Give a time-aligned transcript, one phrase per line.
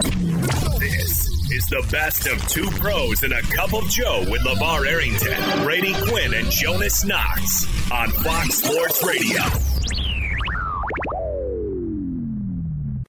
[0.00, 5.62] This is the best of two pros and a cup of Joe with LeVar Arrington,
[5.64, 9.40] Brady Quinn, and Jonas Knox on Fox Sports Radio.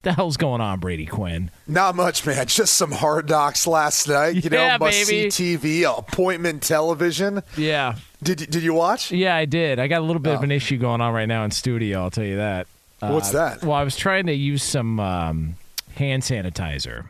[0.02, 1.50] the hell's going on, Brady Quinn?
[1.66, 2.46] Not much, man.
[2.46, 4.36] Just some hard knocks last night.
[4.36, 5.30] You Yeah, know, must baby.
[5.30, 7.42] see TV, appointment television.
[7.56, 7.96] Yeah.
[8.22, 9.10] Did did you watch?
[9.10, 9.80] Yeah, I did.
[9.80, 10.44] I got a little bit of Oh.
[10.44, 12.02] an issue going on right now in studio.
[12.02, 12.68] I'll tell you that.
[13.00, 13.64] What's Uh, that?
[13.64, 15.56] Well, I was trying to use some um,
[15.96, 17.08] hand sanitizer.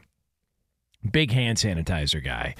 [1.10, 2.54] Big hand sanitizer guy.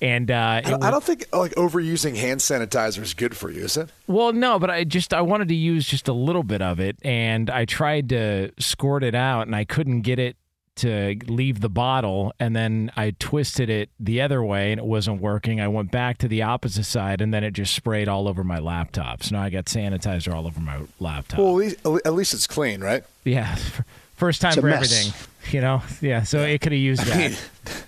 [0.00, 3.64] And uh, I don't, I don't think like overusing hand sanitizer is good for you,
[3.64, 3.90] is it?
[4.06, 6.96] Well, no, but I just I wanted to use just a little bit of it,
[7.02, 10.36] and I tried to squirt it out, and I couldn't get it
[10.76, 15.20] to leave the bottle, and then I twisted it the other way, and it wasn't
[15.20, 15.60] working.
[15.60, 18.60] I went back to the opposite side, and then it just sprayed all over my
[18.60, 19.24] laptop.
[19.24, 21.40] So now I got sanitizer all over my laptop.
[21.40, 23.02] Well, at least, at least it's clean, right?
[23.24, 23.58] yeah,
[24.18, 24.76] first time for mess.
[24.92, 25.12] everything.
[25.50, 26.24] You know, yeah.
[26.24, 27.36] So it could have used I mean,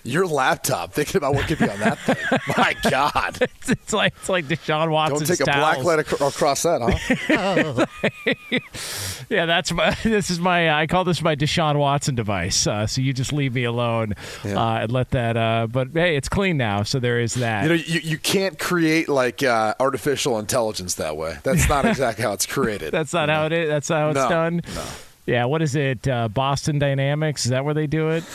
[0.03, 0.93] your laptop.
[0.93, 2.15] Thinking about what could be on that thing.
[2.57, 3.37] My God!
[3.41, 5.19] it's, it's like it's like Deshaun Watson.
[5.19, 7.85] Don't take a black light ac- across that, huh?
[9.29, 9.95] Yeah, that's my.
[10.03, 10.71] This is my.
[10.71, 12.67] I call this my Deshaun Watson device.
[12.67, 14.13] Uh, so you just leave me alone
[14.43, 15.37] uh, and let that.
[15.37, 17.63] Uh, but hey, it's clean now, so there is that.
[17.63, 21.37] You know, you, you can't create like uh, artificial intelligence that way.
[21.43, 22.91] That's not exactly how it's created.
[22.91, 23.69] that's not how it is.
[23.69, 24.61] That's how it's No, done.
[24.73, 24.83] no.
[25.31, 26.05] Yeah, what is it?
[26.09, 27.45] Uh, Boston Dynamics?
[27.45, 28.25] Is that where they do it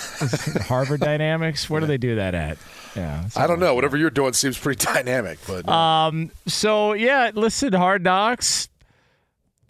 [0.62, 1.68] Harvard Dynamics?
[1.68, 2.56] Where do they do that at?
[2.96, 3.74] Yeah, I don't know.
[3.74, 6.30] Whatever you're doing seems pretty dynamic, but uh, Um.
[6.46, 8.70] So yeah, listen, Hard Knocks.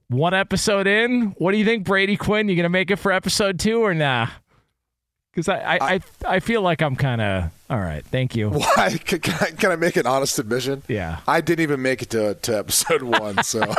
[0.07, 1.35] One episode in.
[1.39, 2.49] What do you think, Brady Quinn?
[2.49, 4.29] You gonna make it for episode two or nah?
[5.33, 8.05] Because I, I, I, I feel like I'm kind of all right.
[8.05, 8.51] Thank you.
[8.77, 8.99] why?
[9.05, 10.83] Can, can, I, can I make an honest admission?
[10.89, 11.21] Yeah.
[11.27, 13.63] I didn't even make it to, to episode one, so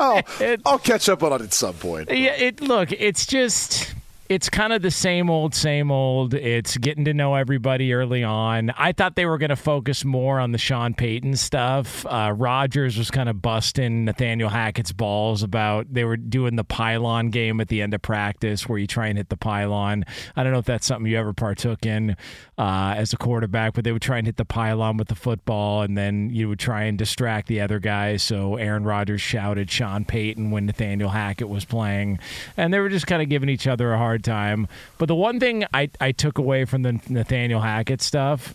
[0.00, 0.22] I'll,
[0.66, 2.10] I'll catch up on it at some point.
[2.10, 3.94] Yeah, it look, it's just
[4.34, 6.34] it's kind of the same old, same old.
[6.34, 8.70] It's getting to know everybody early on.
[8.70, 12.04] I thought they were going to focus more on the Sean Payton stuff.
[12.04, 17.30] Uh, Rodgers was kind of busting Nathaniel Hackett's balls about they were doing the pylon
[17.30, 20.04] game at the end of practice where you try and hit the pylon.
[20.34, 22.16] I don't know if that's something you ever partook in
[22.58, 25.82] uh, as a quarterback, but they would try and hit the pylon with the football,
[25.82, 28.24] and then you would try and distract the other guys.
[28.24, 32.18] So Aaron Rodgers shouted Sean Payton when Nathaniel Hackett was playing,
[32.56, 34.66] and they were just kind of giving each other a hard time.
[34.98, 38.54] But the one thing I, I took away from the Nathaniel Hackett stuff,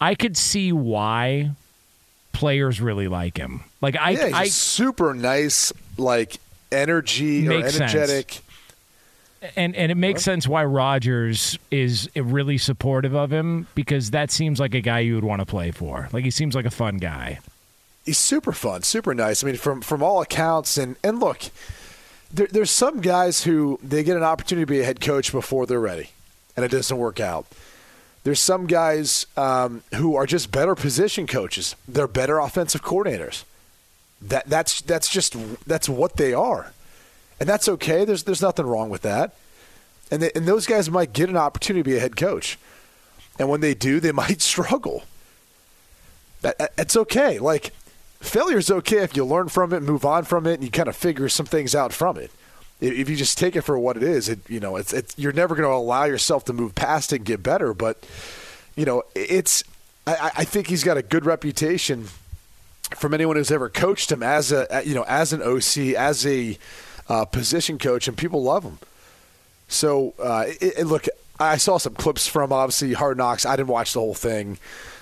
[0.00, 1.50] I could see why
[2.32, 3.62] players really like him.
[3.80, 6.36] Like I, yeah, he's I super nice, like
[6.70, 7.94] energy or Makes sense.
[7.94, 8.40] energetic.
[9.56, 14.60] and and it makes sense why Rodgers is really supportive of him because that seems
[14.60, 16.08] like a guy you would want to play for.
[16.12, 17.40] Like he seems like a fun guy.
[18.04, 19.42] He's super fun, super nice.
[19.44, 21.42] I mean, from from all accounts, and and look,
[22.32, 25.66] there, there's some guys who they get an opportunity to be a head coach before
[25.66, 26.10] they're ready,
[26.56, 27.46] and it doesn't work out.
[28.22, 31.74] There's some guys um, who are just better position coaches.
[31.88, 33.44] They're better offensive coordinators.
[34.22, 35.34] That that's that's just
[35.66, 36.72] that's what they are,
[37.40, 38.04] and that's okay.
[38.04, 39.34] There's there's nothing wrong with that.
[40.10, 42.58] And they, and those guys might get an opportunity to be a head coach,
[43.38, 45.04] and when they do, they might struggle.
[46.42, 47.38] That, that- it's okay.
[47.38, 47.72] Like
[48.20, 50.88] failure is okay if you learn from it, move on from it, and you kind
[50.88, 52.30] of figure some things out from it.
[52.80, 55.32] if you just take it for what it is, it you know it's it's you're
[55.32, 57.74] never going to allow yourself to move past it and get better.
[57.74, 58.04] But
[58.76, 59.64] you know it's
[60.06, 62.08] I, I think he's got a good reputation
[62.96, 66.58] from anyone who's ever coached him as a you know as an OC as a
[67.08, 68.78] uh, position coach, and people love him.
[69.68, 71.06] So uh, it, it, look,
[71.38, 73.46] I saw some clips from obviously Hard Knocks.
[73.46, 74.58] I didn't watch the whole thing.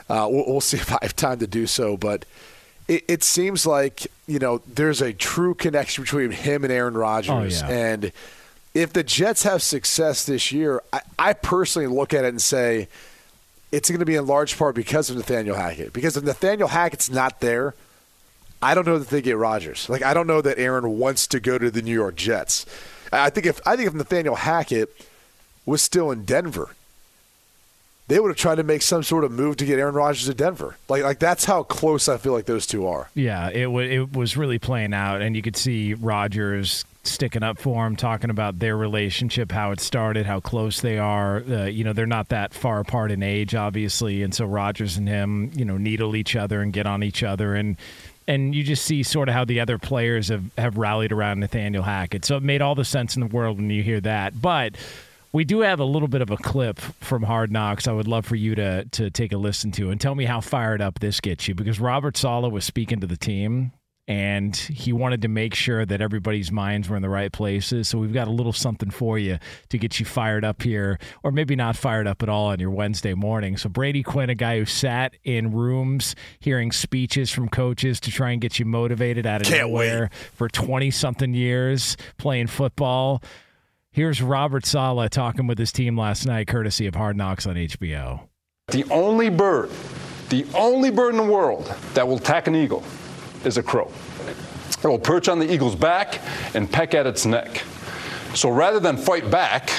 [0.09, 2.25] Uh, we'll, we'll, see if I have time to do so, but
[2.88, 7.62] it, it, seems like you know there's a true connection between him and Aaron Rodgers,
[7.62, 7.73] oh, yeah.
[7.73, 8.12] and
[8.75, 12.88] if the Jets have success this year, I, I personally look at it and say
[13.73, 15.93] it's going to be in large part because of Nathaniel Hackett.
[15.93, 17.75] Because if Nathaniel Hackett's not there,
[18.62, 19.88] I don't know that they get Rodgers.
[19.88, 22.67] Like I don't know that Aaron wants to go to the New York Jets.
[23.12, 24.94] I think if I think if Nathaniel Hackett
[25.64, 26.70] was still in Denver,
[28.09, 30.35] they would have tried to make some sort of move to get Aaron Rodgers to
[30.35, 30.77] Denver.
[30.89, 33.11] Like like that's how close I feel like those two are.
[33.15, 37.59] Yeah, it w- it was really playing out, and you could see Rodgers sticking up
[37.59, 41.43] for him, talking about their relationship, how it started, how close they are.
[41.49, 45.09] Uh, you know, they're not that far apart in age, obviously, and so Rodgers and
[45.09, 47.77] him, you know, needle each other and get on each other, and
[48.27, 51.83] and you just see sort of how the other players have have rallied around Nathaniel
[51.83, 52.25] Hackett.
[52.25, 54.77] So it made all the sense in the world when you hear that, but.
[55.33, 57.87] We do have a little bit of a clip from Hard Knocks.
[57.87, 60.41] I would love for you to to take a listen to and tell me how
[60.41, 63.73] fired up this gets you because Robert Saleh was speaking to the team
[64.09, 67.89] and he wanted to make sure that everybody's minds were in the right places.
[67.89, 69.39] So we've got a little something for you
[69.69, 72.71] to get you fired up here, or maybe not fired up at all on your
[72.71, 73.59] Wednesday morning.
[73.59, 78.31] So Brady Quinn, a guy who sat in rooms hearing speeches from coaches to try
[78.31, 80.31] and get you motivated out of Can't nowhere wait.
[80.33, 83.23] for 20 something years playing football.
[83.99, 88.29] Here's Robert Saleh talking with his team last night, courtesy of Hard Knocks on HBO.
[88.69, 89.71] The only bird,
[90.29, 92.85] the only bird in the world that will attack an eagle
[93.45, 93.91] is a crow.
[94.85, 96.21] It will perch on the eagle's back
[96.55, 97.65] and peck at its neck.
[98.35, 99.73] So rather than fight back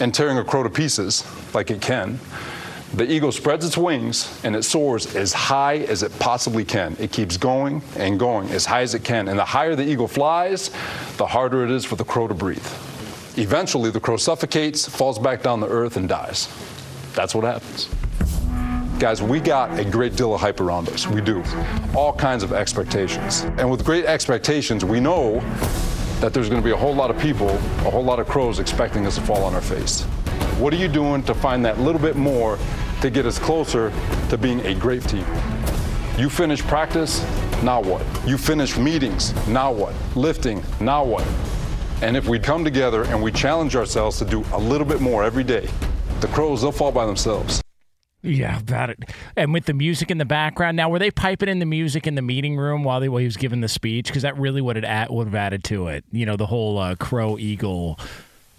[0.00, 1.24] and tearing a crow to pieces
[1.54, 2.20] like it can,
[2.92, 6.94] the eagle spreads its wings and it soars as high as it possibly can.
[7.00, 9.28] It keeps going and going as high as it can.
[9.28, 10.70] And the higher the eagle flies,
[11.16, 12.62] the harder it is for the crow to breathe.
[13.38, 16.48] Eventually, the crow suffocates, falls back down the earth, and dies.
[17.14, 17.88] That's what happens.
[18.98, 21.06] Guys, we got a great deal of hype around us.
[21.06, 21.44] We do.
[21.94, 23.42] All kinds of expectations.
[23.58, 25.40] And with great expectations, we know
[26.20, 28.58] that there's going to be a whole lot of people, a whole lot of crows
[28.58, 30.04] expecting us to fall on our face.
[30.58, 32.58] What are you doing to find that little bit more
[33.02, 33.92] to get us closer
[34.30, 35.26] to being a great team?
[36.16, 37.22] You finish practice,
[37.62, 38.02] now what?
[38.26, 39.94] You finish meetings, now what?
[40.14, 41.26] Lifting, now what?
[42.02, 45.24] And if we come together and we challenge ourselves to do a little bit more
[45.24, 45.68] every day,
[46.20, 47.62] the crows, they'll fall by themselves.
[48.22, 48.98] Yeah, about it.
[49.36, 50.76] And with the music in the background.
[50.76, 53.24] Now, were they piping in the music in the meeting room while, they, while he
[53.24, 54.06] was giving the speech?
[54.08, 56.04] Because that really would have, add, would have added to it.
[56.10, 57.98] You know, the whole uh, crow eagle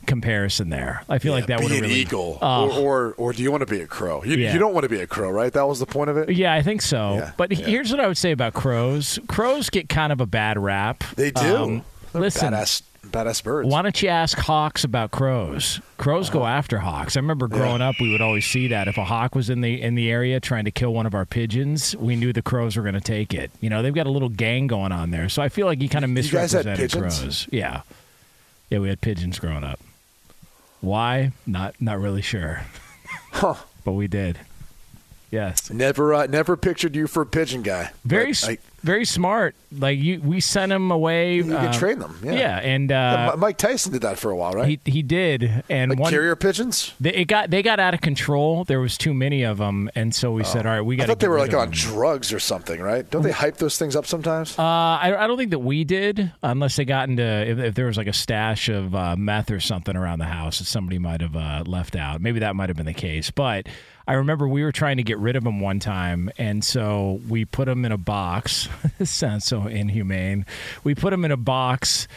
[0.06, 1.04] comparison there.
[1.10, 2.00] I feel Yeah, like that would have an really.
[2.00, 2.70] eagle, Oh.
[2.82, 4.24] or, or or do you want to be a crow?
[4.24, 4.54] You, Yeah.
[4.54, 5.52] you don't want to be a crow, right?
[5.52, 6.30] That was the point of it.
[6.30, 7.16] Yeah, I think so.
[7.16, 9.20] Yeah, but here's what I would say about crows.
[9.28, 11.04] Crows get kind of a bad rap.
[11.16, 11.56] They do.
[11.58, 11.82] Um,
[12.14, 13.68] listen, badass, badass birds.
[13.70, 15.82] Why don't you ask hawks about crows?
[15.98, 17.18] Crows go after hawks.
[17.18, 19.82] I remember growing up, we would always see that if a hawk was in the
[19.82, 22.84] in the area trying to kill one of our pigeons, we knew the crows were
[22.84, 23.52] going to take it.
[23.62, 25.90] You know, they've got a little gang going on there, so I feel like you
[25.90, 27.48] kind of misrepresented crows.
[27.52, 27.82] Yeah,
[28.70, 29.80] yeah, we had pigeons growing up.
[30.82, 31.32] Why?
[31.46, 32.62] Not not really sure,
[33.32, 33.56] Huh.
[33.84, 34.40] but we did.
[35.30, 37.92] Yes, Never, uh, never pictured you for a pigeon guy.
[38.06, 39.56] very But, s like, very smart.
[39.72, 41.36] Like you, we sent him away.
[41.36, 42.20] you can uh, train them.
[42.24, 42.58] Yeah.
[42.58, 44.80] and uh, Mi- Mike Tyson did that for a while, right?
[44.86, 45.64] he he did.
[45.70, 46.94] And like one carrier pigeons.
[47.00, 48.64] They, it got they got out of control.
[48.64, 51.06] There was too many of them, and so we said, "All right, we got." Oh.
[51.06, 53.08] I thought they were like on drugs or something, right?
[53.10, 54.58] Don't they hype those things up sometimes?
[54.58, 57.88] Uh, I, I don't think that we did, unless they got into if, if there
[57.88, 61.22] was like a stash of uh, meth or something around the house that somebody might
[61.22, 62.22] have uh, left out.
[62.22, 63.32] Maybe that might have been the case.
[63.32, 63.68] But
[64.08, 67.44] I remember we were trying to get rid of them one time, and so we
[67.44, 68.70] put them in a box.
[68.98, 70.46] this sounds so inhumane.
[70.84, 72.08] We put them in a box.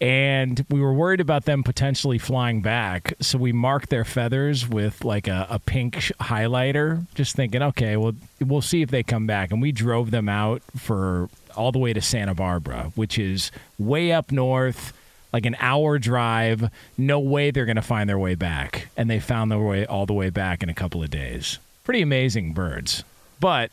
[0.00, 5.04] And we were worried about them potentially flying back, so we marked their feathers with
[5.04, 9.50] like a, a pink highlighter, just thinking, okay, well, we'll see if they come back.
[9.50, 14.12] And we drove them out for all the way to Santa Barbara, which is way
[14.12, 14.92] up north,
[15.32, 16.70] like an hour drive.
[16.96, 18.88] No way they're going to find their way back.
[18.96, 21.58] And they found their way all the way back in a couple of days.
[21.84, 23.04] Pretty amazing birds.
[23.40, 23.70] But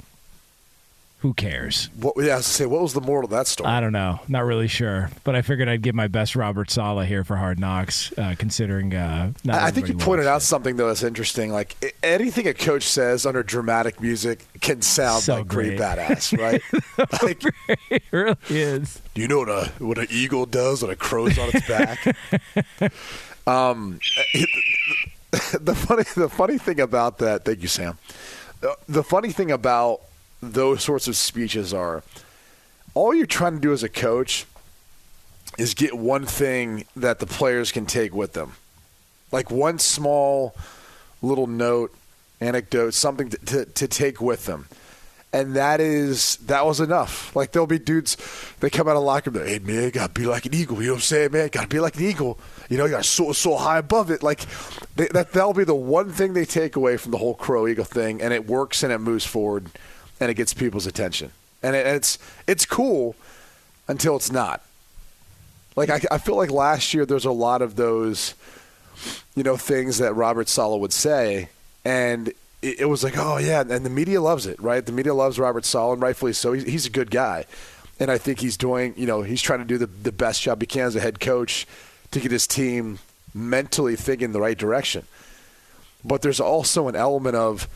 [1.19, 1.89] Who cares?
[1.99, 3.67] What, yeah, I was to say, what was the moral of that story?
[3.67, 4.19] I don't know.
[4.27, 5.09] Not really sure.
[5.23, 8.93] But I figured I'd give my best Robert Saleh here for Hard Knocks, uh, considering.
[8.93, 11.51] Uh, not I think you pointed out something though that's interesting.
[11.51, 15.79] Like anything a coach says under dramatic music can sound So like pretty great.
[15.79, 16.61] badass, right?
[17.23, 17.79] like, it.
[17.89, 19.01] it really is.
[19.15, 22.05] do you know what a what an eagle does when a crow's on its back?
[23.47, 23.99] um,
[25.59, 27.97] the funny the funny thing about that, thank you, Sam.
[28.61, 30.01] The- The funny thing about
[30.53, 32.03] those sorts of speeches are
[32.93, 34.45] all you're trying to do as a coach
[35.57, 38.53] is get one thing that the players can take with them.
[39.31, 40.55] Like one small
[41.21, 41.93] little note,
[42.39, 44.67] anecdote, something to, to, to take with them.
[45.33, 47.35] And that is that was enough.
[47.35, 48.15] Like there'll be dudes
[48.61, 50.77] they come out of locker room, hey man, gotta be like an eagle.
[50.77, 51.49] You know what I'm saying, man?
[51.51, 52.39] Gotta be like an eagle.
[52.69, 54.23] You know, you gotta soar so high above it.
[54.23, 54.45] Like
[54.95, 57.83] they, that that'll be the one thing they take away from the whole crow eagle
[57.83, 59.69] thing, and it works and it moves forward,
[60.19, 61.31] and it gets people's attention.
[61.61, 63.15] And, it, it's it's cool
[63.87, 64.61] until it's not.
[65.75, 68.33] Like I, I feel like last year there's a lot of those,
[69.35, 71.49] you know, things that Robert Saleh would say,
[71.83, 72.29] and
[72.61, 74.85] it, it was like, oh yeah, and the media loves it, right?
[74.85, 76.53] The media loves Robert Saleh, and rightfully so.
[76.53, 77.45] He's, he's a good guy,
[77.99, 80.61] and I think he's doing, you know, he's trying to do the the best job
[80.61, 81.67] he can as a head coach
[82.11, 82.99] to get his team
[83.33, 85.05] mentally thinking the right direction.
[86.05, 87.67] But there's also an element of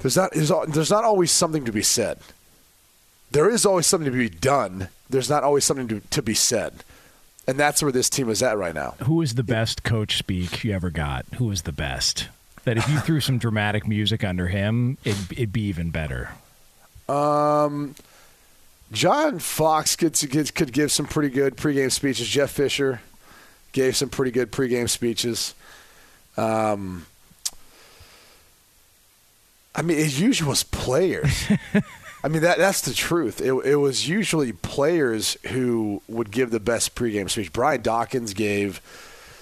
[0.00, 2.18] there's not there's, there's not always something to be said.
[3.30, 4.88] There is always something to be done.
[5.10, 6.84] There's not always something to, to be said.
[7.46, 8.94] And that's where this team is at right now.
[9.04, 11.24] Who is the best coach speak you ever got?
[11.36, 12.28] Who is the best?
[12.64, 16.30] That if you threw some dramatic music under him, it'd, it'd be even better.
[17.08, 17.94] Um,
[18.92, 22.28] John Fox could, could could give some pretty good pregame speeches.
[22.28, 23.00] Jeff Fisher
[23.72, 25.54] gave some pretty good pregame speeches.
[26.36, 27.06] Um,
[29.78, 31.44] I mean, it usually was players.
[32.24, 33.40] I mean, that that's the truth.
[33.40, 37.52] It, it was usually players who would give the best pregame speech.
[37.52, 38.80] Brian Dawkins gave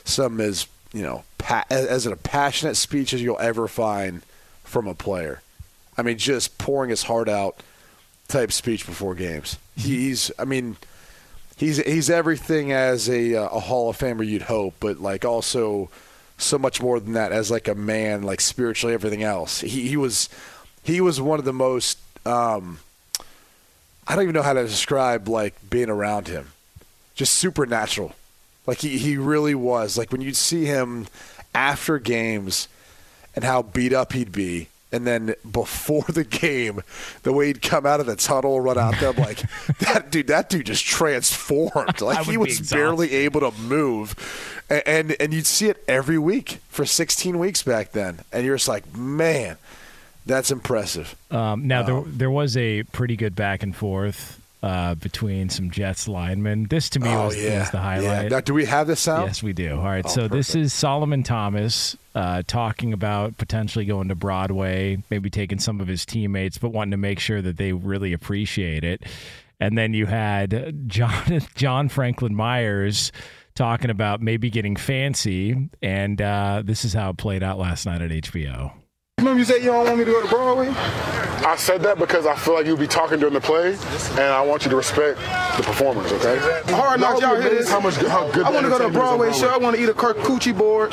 [0.04, 4.22] some as you know pa- as, as a passionate speech as you'll ever find
[4.62, 5.40] from a player.
[5.96, 7.60] I mean, just pouring his heart out
[8.28, 9.56] type speech before games.
[9.76, 10.76] He's, I mean,
[11.56, 15.88] he's he's everything as a uh, a Hall of Famer you'd hope, but like also
[16.38, 19.60] so much more than that as like a man, like spiritually everything else.
[19.60, 20.28] He he was
[20.82, 22.78] he was one of the most um,
[24.06, 26.52] I don't even know how to describe like being around him.
[27.14, 28.14] Just supernatural.
[28.66, 29.96] Like he, he really was.
[29.96, 31.06] Like when you'd see him
[31.54, 32.68] after games
[33.34, 34.68] and how beat up he'd be.
[34.96, 36.80] And then before the game,
[37.22, 39.42] the way he'd come out of the tunnel, run out there, I'm like,
[39.80, 42.00] that dude, that dude just transformed.
[42.00, 44.14] Like he was barely able to move,
[44.70, 48.56] and, and and you'd see it every week for 16 weeks back then, and you're
[48.56, 49.58] just like, man,
[50.24, 51.14] that's impressive.
[51.30, 56.08] Um, now there there was a pretty good back and forth uh, between some Jets
[56.08, 56.66] linemen.
[56.68, 57.82] This to me oh was, yeah, was the Yeah.
[57.82, 58.30] highlight.
[58.30, 59.26] Now, do we have this sound?
[59.26, 59.76] Yes, we do.
[59.76, 60.04] All right.
[60.04, 65.58] Oh, so this is Solomon Thomas uh, talking about potentially going to Broadway, maybe taking
[65.58, 69.02] some of his teammates, but wanting to make sure that they really appreciate it.
[69.60, 73.12] And then you had John John Franklin Myers
[73.54, 78.02] talking about maybe getting fancy, and uh, this is how it played out last night
[78.02, 78.72] at HBO.
[79.26, 80.68] Remember you said you don't want me to go to Broadway?
[80.68, 83.72] I said that because I feel like you'd be talking during the play,
[84.10, 85.18] and I want you to respect
[85.56, 86.38] the performers, okay?
[86.72, 87.68] Hard knocks, y'all hear this?
[87.68, 89.48] How much, how good I want to go to a Broadway show.
[89.48, 90.92] I want to eat a charcuterie board.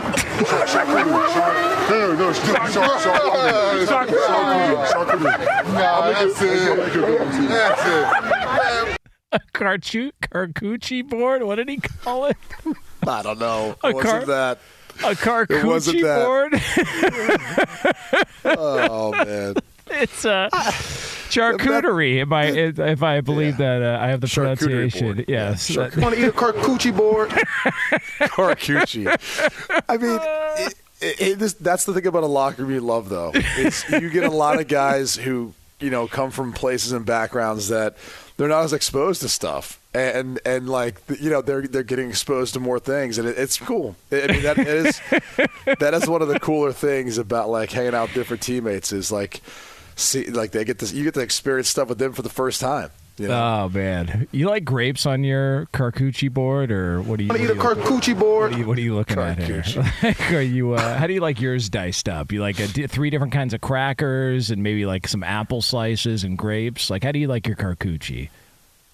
[9.31, 11.43] A carchu- carcucci board?
[11.43, 12.37] What did he call it?
[13.07, 13.75] I don't know.
[13.83, 14.59] A It wasn't car- that.
[15.03, 16.25] A It wasn't carcucci that.
[16.25, 16.53] board?
[18.45, 19.55] Oh man.
[19.88, 22.21] It's a charcuterie.
[22.21, 22.45] If I
[22.91, 25.25] if I believe that uh, I have the pronunciation, board.
[25.27, 25.69] yes.
[25.69, 27.29] Yeah, That- I want to eat a charcuterie board.
[28.19, 29.07] Carcucci.
[29.89, 30.19] I mean,
[30.67, 33.31] it, it, it, this, that's the thing about a locker room you love, though.
[33.33, 37.69] It's, you get a lot of guys who you know come from places and backgrounds
[37.69, 37.95] that
[38.38, 42.53] they're not as exposed to stuff, and and like you know they're they're getting exposed
[42.55, 43.95] to more things, and it, it's cool.
[44.12, 45.00] I mean, that is
[45.79, 49.12] that is one of the cooler things about like hanging out with different teammates is
[49.12, 49.41] like
[49.95, 52.59] see like they get this you get to experience stuff with them for the first
[52.62, 52.89] time.
[53.15, 53.65] You know?
[53.65, 57.29] Oh man, you like grapes on your carcucci board, or what do you?
[57.29, 57.85] I want to eat a what do you-
[58.15, 58.50] charcuterie board.
[58.50, 59.63] What are you, what are you looking at here?
[60.01, 60.73] Like, are you?
[60.73, 62.31] Uh, how do you like yours diced up?
[62.31, 66.35] You like a, three different kinds of crackers and maybe like some apple slices and
[66.39, 66.89] grapes.
[66.89, 68.29] Like, how do you like your carcucci?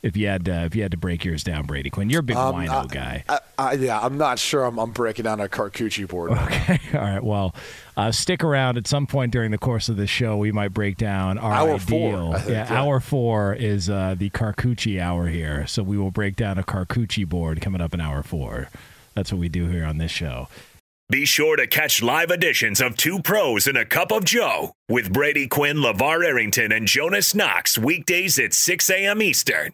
[0.01, 2.09] If you had uh, if you had to break yours down, Brady Quinn.
[2.09, 3.23] You're a big Um, wino I- guy.
[3.29, 6.31] I, I, yeah, I'm not sure I'm, I'm breaking down a Carcucci board.
[6.39, 6.79] Okay.
[6.93, 7.23] All right.
[7.23, 7.53] Well,
[7.97, 8.77] uh, stick around.
[8.77, 11.73] At some point during the course of the show, we might break down our Hour
[11.75, 11.79] ideal.
[11.79, 12.79] four, think, yeah, yeah.
[12.81, 15.67] hour four is uh, the Carcucci hour here.
[15.67, 18.69] So we will break down a Carcucci board coming up in hour four.
[19.15, 20.47] That's what we do here on this show.
[21.11, 25.11] Be sure to catch live editions of Two Pros and a Cup of Joe with
[25.11, 29.19] Brady Quinn, LeVar Arrington, and Jonas Knox weekdays at 6 a.m.
[29.23, 29.73] Eastern,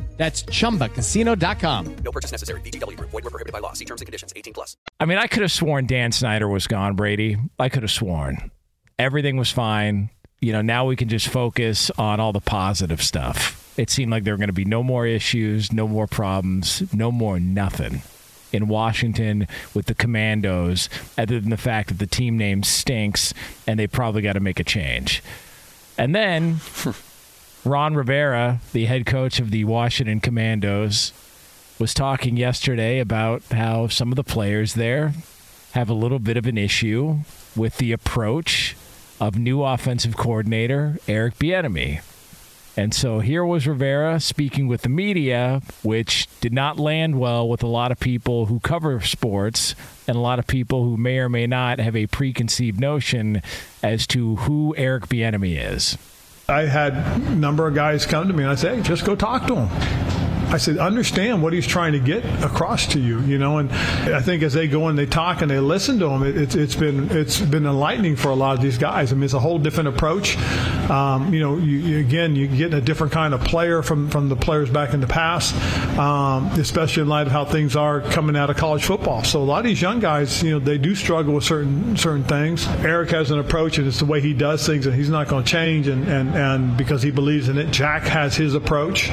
[0.21, 1.95] That's chumbacasino.com.
[2.05, 2.61] No purchase necessary.
[2.61, 3.09] VGW Group.
[3.09, 3.73] Void were prohibited by law.
[3.73, 4.31] See terms and conditions.
[4.35, 4.77] 18 plus.
[4.99, 7.39] I mean, I could have sworn Dan Snyder was gone, Brady.
[7.57, 8.51] I could have sworn.
[8.99, 10.11] Everything was fine.
[10.39, 13.73] You know, now we can just focus on all the positive stuff.
[13.79, 17.11] It seemed like there were going to be no more issues, no more problems, no
[17.11, 18.03] more nothing
[18.51, 23.33] in Washington with the Commanders, other than the fact that the team name stinks
[23.65, 25.23] and they probably got to make a change.
[25.97, 26.59] And then
[27.63, 31.13] Ron Rivera, the head coach of the Washington Commanders,
[31.77, 35.13] was talking yesterday about how some of the players there
[35.73, 37.19] have a little bit of an issue
[37.55, 38.75] with the approach
[39.19, 42.01] of new offensive coordinator Eric Bieniemy.
[42.75, 47.61] And so here was Rivera speaking with the media, which did not land well with
[47.61, 49.75] a lot of people who cover sports
[50.07, 53.43] and a lot of people who may or may not have a preconceived notion
[53.83, 55.95] as to who Eric Bieniemy is.
[56.51, 59.15] I had a number of guys come to me and I said, hey, just go
[59.15, 60.20] talk to him.
[60.51, 63.59] I said, understand what he's trying to get across to you, you know.
[63.59, 66.37] And I think as they go and they talk and they listen to him, it,
[66.37, 69.11] it's it's been it's been enlightening for a lot of these guys.
[69.11, 70.37] I mean, it's a whole different approach.
[70.89, 74.27] Um, you know, you, you, again, you get a different kind of player from from
[74.27, 75.55] the players back in the past,
[75.97, 79.23] um, especially in light of how things are coming out of college football.
[79.23, 82.25] So a lot of these young guys, you know, they do struggle with certain certain
[82.25, 82.67] things.
[82.83, 85.45] Eric has an approach, and it's the way he does things, and he's not going
[85.45, 85.87] to change.
[85.87, 89.09] And, and and because he believes in it, Jack has his approach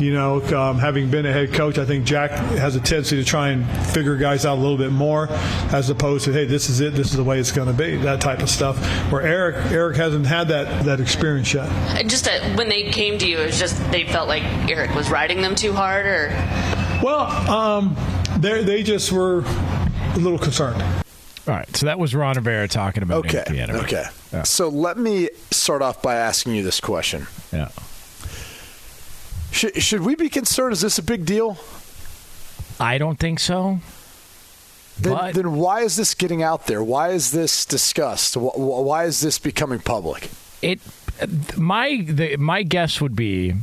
[0.00, 3.24] You know, um, having been a head coach, I think Jack has a tendency to
[3.24, 5.28] try and figure guys out a little bit more,
[5.72, 7.96] as opposed to hey, this is it, this is the way it's going to be,
[7.98, 8.78] that type of stuff.
[9.10, 11.68] Where Eric Eric hasn't had that that experience yet.
[11.98, 14.94] And Just that when they came to you, it was just they felt like Eric
[14.94, 16.28] was riding them too hard, or
[17.02, 17.96] Well, um,
[18.38, 20.82] they they just were a little concerned.
[21.46, 23.38] All right, so that was Ron Rivera talking about Okay.
[23.46, 23.82] Eric Bieniemy.
[23.84, 24.04] Okay.
[24.32, 24.44] Yeah.
[24.44, 27.26] So let me start off by asking you this question.
[27.52, 27.68] Yeah.
[29.54, 30.72] Should, should we be concerned?
[30.72, 31.56] Is this a big deal?
[32.80, 33.78] I don't think so.
[34.98, 36.82] Then, then why is this getting out there?
[36.82, 38.34] Why is this discussed?
[38.34, 40.28] Wh- wh- Why is this becoming public?
[40.60, 40.80] It
[41.56, 43.54] my the, my guess would be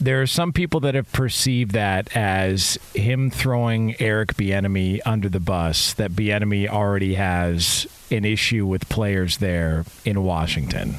[0.00, 5.40] there are some people that have perceived that as him throwing Eric Bieniemy under the
[5.40, 5.92] bus.
[5.94, 10.96] That Bieniemy already has an issue with players there in Washington.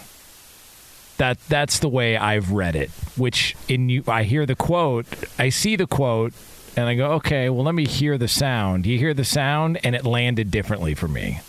[1.22, 2.90] That that's the way I've read it.
[3.16, 5.06] Which in you, I hear the quote,
[5.38, 6.34] I see the quote,
[6.76, 8.88] and I go, okay, well, let me hear the sound.
[8.88, 11.42] You hear the sound, and it landed differently for me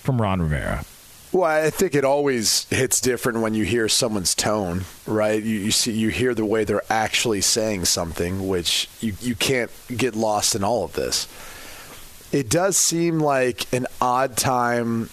[0.00, 0.86] from Ron Rivera.
[1.32, 5.42] Well, I think it always hits different when you hear someone's tone, right?
[5.42, 9.70] You, you see, you hear the way they're actually saying something, which you, you can't
[9.94, 11.28] get lost in all of this.
[12.32, 15.10] It does seem like an odd time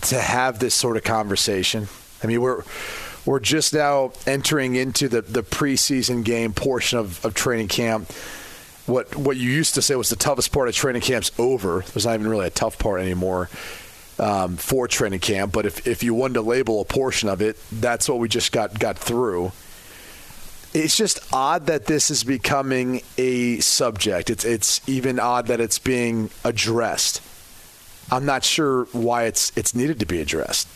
[0.00, 1.88] to have this sort of conversation.
[2.24, 2.62] I mean, we're
[3.26, 8.10] we're just now entering into the, the preseason game portion of, of training camp.
[8.86, 11.84] What what you used to say was the toughest part of training camp's over.
[11.92, 13.48] There's not even really a tough part anymore
[14.18, 15.52] um, for training camp.
[15.52, 18.52] But if, if you wanted to label a portion of it, that's what we just
[18.52, 19.52] got got through.
[20.74, 24.28] It's just odd that this is becoming a subject.
[24.28, 27.22] It's it's even odd that it's being addressed.
[28.10, 30.68] I'm not sure why it's it's needed to be addressed.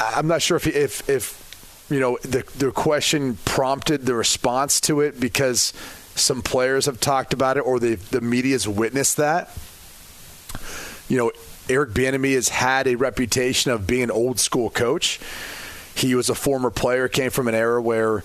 [0.00, 5.00] I'm not sure if if if you know the the question prompted the response to
[5.00, 5.72] it because
[6.14, 9.50] some players have talked about it or the the media's witnessed that.
[11.08, 11.32] You know,
[11.68, 15.20] Eric Bieniemy has had a reputation of being an old school coach.
[15.94, 18.24] He was a former player, came from an era where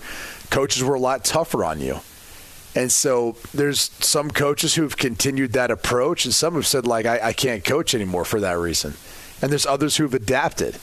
[0.50, 2.00] coaches were a lot tougher on you.
[2.74, 7.28] And so there's some coaches who've continued that approach, and some have said, like, I,
[7.28, 8.94] I can't coach anymore for that reason.
[9.42, 10.78] And there's others who've adapted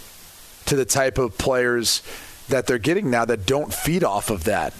[0.68, 2.02] to the type of players
[2.50, 4.74] that they're getting now that don't feed off of that.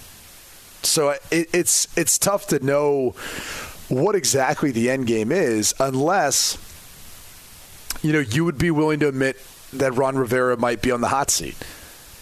[0.84, 3.12] So it, it's it's tough to know
[3.90, 6.58] what exactly the end game is unless
[8.02, 9.38] you know you would be willing to admit
[9.74, 11.58] that Ron Rivera might be on the hot seat.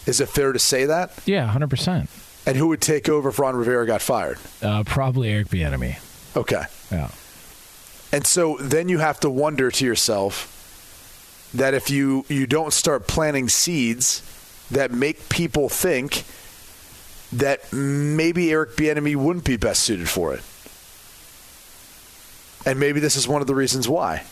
[0.06, 1.12] Is it fair to say that?
[1.26, 2.10] Yeah, hundred percent.
[2.46, 4.38] And who would take over if Ron Rivera got fired?
[4.62, 5.98] Uh, probably Eric Bieniemy.
[6.38, 6.64] Okay.
[6.92, 7.10] Yeah.
[8.12, 10.55] And so then you have to wonder to yourself
[11.58, 14.22] that if you you don't start planting seeds
[14.72, 16.24] that make people think
[17.34, 20.42] that maybe Eric Bieniemy wouldn't be best suited for it.
[22.66, 24.24] And maybe this is one of the reasons why.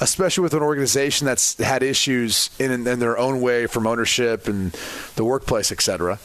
[0.00, 4.72] Especially with an organization that's had issues in, in their own way from ownership and
[5.14, 6.18] the workplace, etc.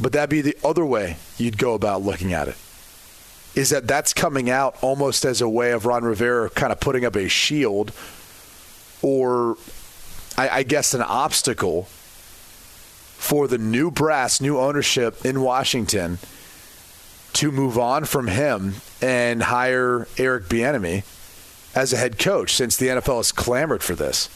[0.00, 2.56] But that'd be the other way you'd go about looking at it.
[3.54, 7.04] Is that that's coming out almost as a way of Ron Rivera kind of putting
[7.04, 7.92] up a shield
[9.04, 9.58] or,
[10.38, 16.18] I, I guess, an obstacle for the new brass, new ownership in Washington
[17.34, 21.04] to move on from him and hire Eric Bieniemy
[21.76, 24.28] as a head coach since the NFL has clamored for this.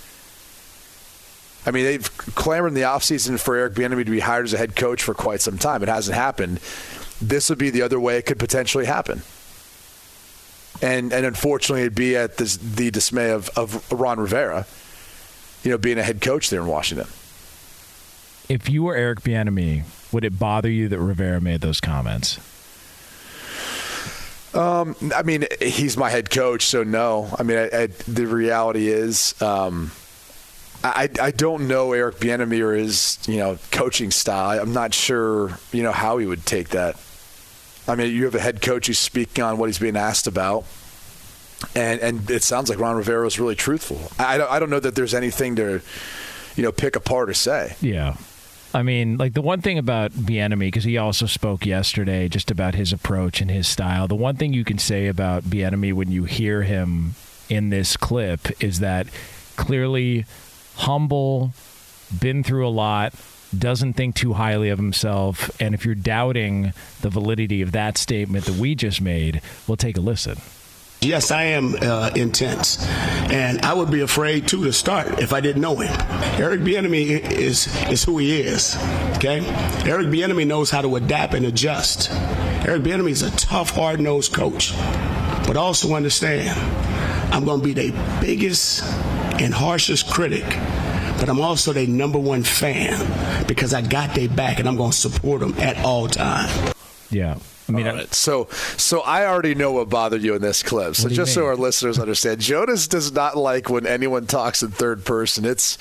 [1.64, 4.58] I mean, they've clamored in the offseason for Eric Bieniemy to be hired as a
[4.58, 5.82] head coach for quite some time.
[5.82, 6.60] It hasn't happened.
[7.20, 9.22] This would be the other way it could potentially happen.
[10.80, 14.66] And and unfortunately, it'd be at this, the dismay of, of Ron Rivera,
[15.62, 17.08] you know, being a head coach there in Washington.
[18.48, 22.38] If you were Eric Bieniemy, would it bother you that Rivera made those comments?
[24.54, 27.28] Um, I mean, he's my head coach, so no.
[27.38, 29.90] I mean, I, I, the reality is, um,
[30.82, 34.60] I, I don't know Eric Bieniemy or his you know coaching style.
[34.60, 36.96] I'm not sure you know how he would take that.
[37.88, 40.64] I mean, you have a head coach who's speaking on what he's being asked about,
[41.74, 44.12] and and it sounds like Ron Rivera is really truthful.
[44.18, 45.80] I don't, I don't know that there's anything to
[46.54, 47.76] you know pick apart or say.
[47.80, 48.16] Yeah.
[48.74, 52.74] I mean, like the one thing about Bieniemy, because he also spoke yesterday just about
[52.74, 54.06] his approach and his style.
[54.06, 57.14] The one thing you can say about Bieniemy when you hear him
[57.48, 59.06] in this clip is that
[59.56, 60.26] clearly
[60.76, 61.54] humble,
[62.20, 63.14] been through a lot,
[63.56, 65.50] doesn't think too highly of himself.
[65.60, 69.96] And if you're doubting the validity of that statement that we just made, we'll take
[69.96, 70.38] a listen.
[71.00, 72.84] Yes, I am uh, intense,
[73.30, 75.96] and I would be afraid too to start if I didn't know him.
[76.40, 78.76] Eric Bieniemy is is who he is.
[79.16, 79.38] Okay,
[79.88, 82.10] Eric Bieniemy knows how to adapt and adjust.
[82.66, 84.72] Eric Bieniemy is a tough, hard-nosed coach,
[85.46, 86.58] but also understand
[87.32, 88.82] I'm going to be the biggest
[89.40, 90.44] and harshest critic,
[91.18, 94.92] but I'm also their number one fan because I got their back and I'm going
[94.92, 96.74] to support them at all times.
[97.10, 97.38] Yeah.
[97.68, 98.14] I mean, All right.
[98.14, 100.96] so so I already know what bothered you in this clip.
[100.96, 104.26] So What do you just so our listeners understand, Jonas does not like when anyone
[104.26, 105.44] talks in third person.
[105.44, 105.76] It's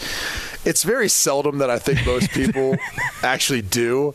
[0.66, 2.76] it's very seldom that I think most people
[3.24, 4.14] actually do.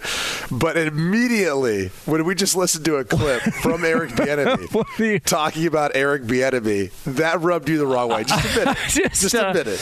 [0.51, 6.25] But immediately when we just listened to a clip from Eric Bieniemy talking about Eric
[6.25, 8.25] Bieniemy, that rubbed you the wrong way.
[8.25, 8.79] Just admit it.
[8.91, 9.81] Just, just uh, admit it.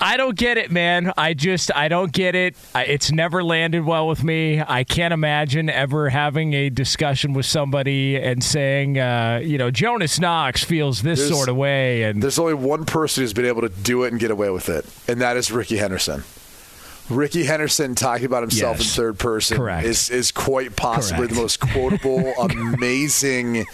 [0.00, 1.12] I don't get it, man.
[1.16, 2.56] I just I don't get it.
[2.74, 4.62] I, it's never landed well with me.
[4.66, 10.18] I can't imagine ever having a discussion with somebody and saying, uh, you know, Jonas
[10.20, 13.62] Knox feels this There's- sort of way, and There's only one person who's been able
[13.62, 16.24] to do it and get away with it, and that is Rickey Henderson.
[17.08, 18.88] Rickey Henderson talking about himself Yes.
[18.98, 19.86] in third person Correct.
[19.86, 21.34] is is quite possibly Correct.
[21.34, 23.64] the most quotable, amazing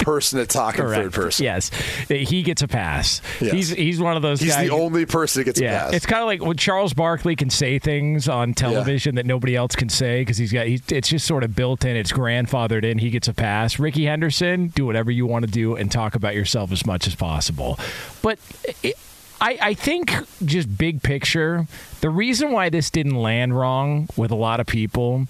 [0.00, 1.44] person to talk in third person.
[1.44, 1.70] Yes,
[2.08, 3.22] he gets a pass.
[3.40, 3.52] Yes.
[3.52, 4.68] He's he's one of those He's guys.
[4.68, 5.92] the only person that gets yeah, a pass.
[5.94, 9.76] it's kind of like when Charles Barkley can say things on television that nobody else
[9.76, 10.66] can say because he's got.
[10.66, 11.96] He's, it's just sort of built in.
[11.96, 12.98] It's grandfathered in.
[12.98, 13.78] He gets a pass.
[13.78, 17.14] Rickey Henderson, do whatever you want to do and talk about yourself as much as
[17.14, 17.78] possible.
[18.22, 18.38] But
[18.82, 18.96] it,
[19.40, 20.12] I, I think
[20.44, 21.66] just big picture,
[22.02, 25.26] the reason why this didn't land wrong with a lot of people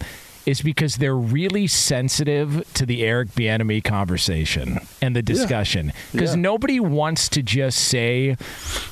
[0.46, 5.92] is because they're really sensitive to the Eric Bieniemy conversation and the discussion.
[6.12, 6.40] Because Yeah.
[6.40, 8.37] nobody wants to just say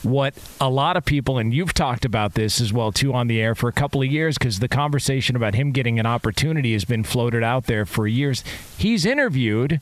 [0.03, 3.41] what a lot of people, and you've talked about this as well too on the
[3.41, 6.85] air for a couple of years, because the conversation about him getting an opportunity has
[6.85, 8.45] been floated out there for years.
[8.77, 9.81] He's interviewed,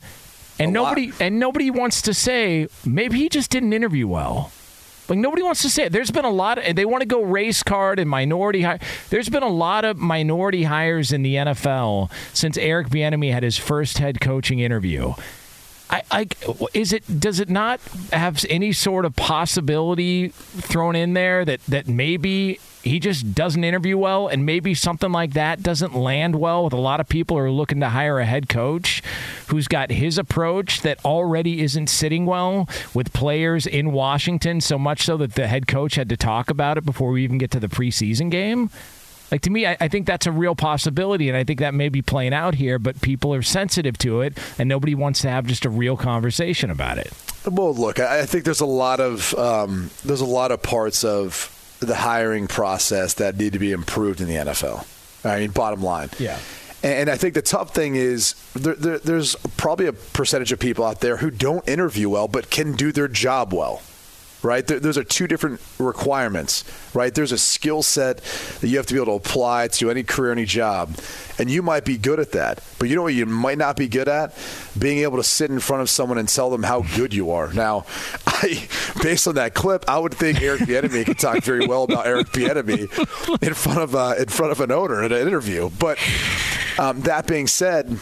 [0.59, 4.51] and nobody and nobody wants to say maybe he just didn't interview well.
[5.09, 5.91] Like nobody wants to say it.
[5.91, 8.63] There's been a lot, they want to go race card and minority.
[8.63, 13.43] Hi- There's been a lot of minority hires in the NFL since Eric Bieniemy had
[13.43, 15.13] his first head coaching interview.
[15.89, 16.27] I, I,
[16.73, 17.19] is it?
[17.21, 17.79] Does it not
[18.11, 23.97] have any sort of possibility thrown in there that that maybe he just doesn't interview
[23.97, 27.43] well, and maybe something like that doesn't land well with a lot of people who
[27.43, 29.01] are looking to hire a head coach
[29.47, 34.61] who's got his approach that already isn't sitting well with players in Washington.
[34.61, 37.37] So much so that the head coach had to talk about it before we even
[37.37, 38.69] get to the preseason game.
[39.31, 41.89] Like to me, I, I think that's a real possibility, and I think that may
[41.89, 42.79] be playing out here.
[42.79, 46.71] But people are sensitive to it, and nobody wants to have just a real conversation
[46.71, 47.11] about it.
[47.45, 51.03] Well, look, I I think there's a lot of um, there's a lot of parts
[51.03, 54.85] of the hiring process that need to be improved in the NFL.
[55.25, 56.09] I mean, bottom line.
[56.19, 56.39] Yeah.
[56.83, 60.85] And I think the tough thing is there, there, there's probably a percentage of people
[60.85, 63.81] out there who don't interview well but can do their job well.
[64.47, 64.65] Right?
[64.65, 66.63] There, those are two different requirements.
[66.93, 67.13] Right?
[67.13, 68.19] There's a skill set
[68.61, 70.97] that you have to be able to apply to any career, any job.
[71.37, 72.63] And you might be good at that.
[72.79, 74.33] But you know what you might not be good at?
[74.79, 77.51] Being able to sit in front of someone and tell them how good you are.
[77.51, 77.85] Now,
[78.27, 78.65] I,
[79.03, 82.27] based on that clip, I would think Eric Bieniemy could talk very well about Eric
[82.27, 85.69] Bieniemy in front of uh, in front of an owner in an interview.
[85.77, 85.99] But
[86.79, 87.99] um, that being said,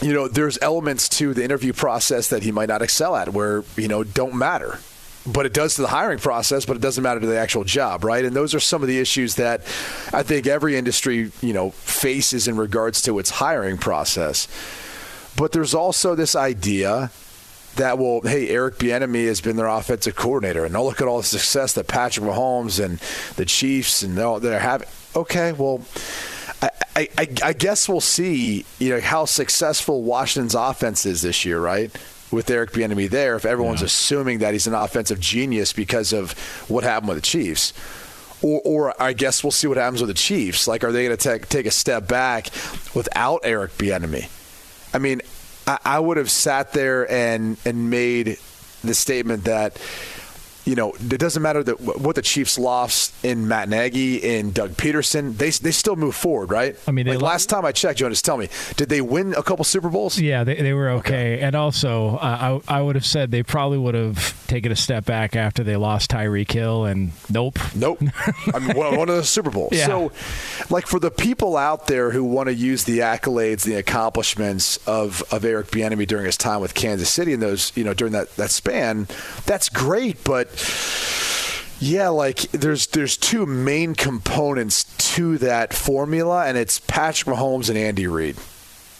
[0.00, 3.62] you know, there's elements to the interview process that he might not excel at, where
[3.76, 4.78] you know don't matter.
[5.32, 8.04] But it does to the hiring process, but it doesn't matter to the actual job,
[8.04, 8.24] right?
[8.24, 9.60] And those are some of the issues that
[10.12, 14.48] I think every industry, you know, faces in regards to its hiring process.
[15.36, 17.10] But there's also this idea
[17.76, 21.18] that well, hey, Eric Bieniemy has been their offensive coordinator, and oh, look at all
[21.18, 22.98] the success that Patrick Mahomes and
[23.36, 24.88] the Chiefs and they're having.
[25.14, 25.80] Okay, well,
[26.60, 31.60] I, I I guess we'll see, you know, how successful Washington's offense is this year,
[31.60, 31.90] right?
[32.30, 36.32] With Eric Bieniemy there, if everyone's assuming that he's an offensive genius because of
[36.68, 37.72] what happened with the Chiefs.
[38.42, 40.68] Or, or I guess we'll see what happens with the Chiefs.
[40.68, 42.46] Like, are they going to take take a step back
[42.94, 44.30] without Eric Bieniemy?
[44.94, 45.20] I mean,
[45.66, 48.38] I, I would have sat there and and made
[48.82, 49.78] the statement that
[50.70, 54.70] you know it doesn't matter that what the Chiefs lost in Matt Nagy in Doug
[54.72, 55.36] Pederson.
[55.36, 56.76] They they still move forward, right?
[56.86, 59.64] I mean, like last time I checked, Jonas, tell me, did they win a couple
[59.64, 60.18] Super Bowls?
[60.20, 61.40] Yeah, they, they were okay.
[61.40, 65.04] And also, uh, I, I would have said they probably would have taken a step
[65.04, 67.58] back after they lost Tyreek Hill, and nope.
[67.74, 68.00] Nope.
[68.54, 69.72] I mean, one, one of the Super Bowls.
[69.72, 69.86] Yeah.
[69.86, 70.12] So,
[70.70, 75.24] like for the people out there who want to use the accolades, the accomplishments of,
[75.32, 78.34] of Eric Bieniemy during his time with Kansas City and those, you know, during that,
[78.36, 79.08] that span,
[79.46, 80.22] that's great.
[80.22, 80.48] But
[81.80, 87.78] yeah, like there's there's two main components to that formula, and it's Patrick Mahomes and
[87.78, 88.36] Andy Reid.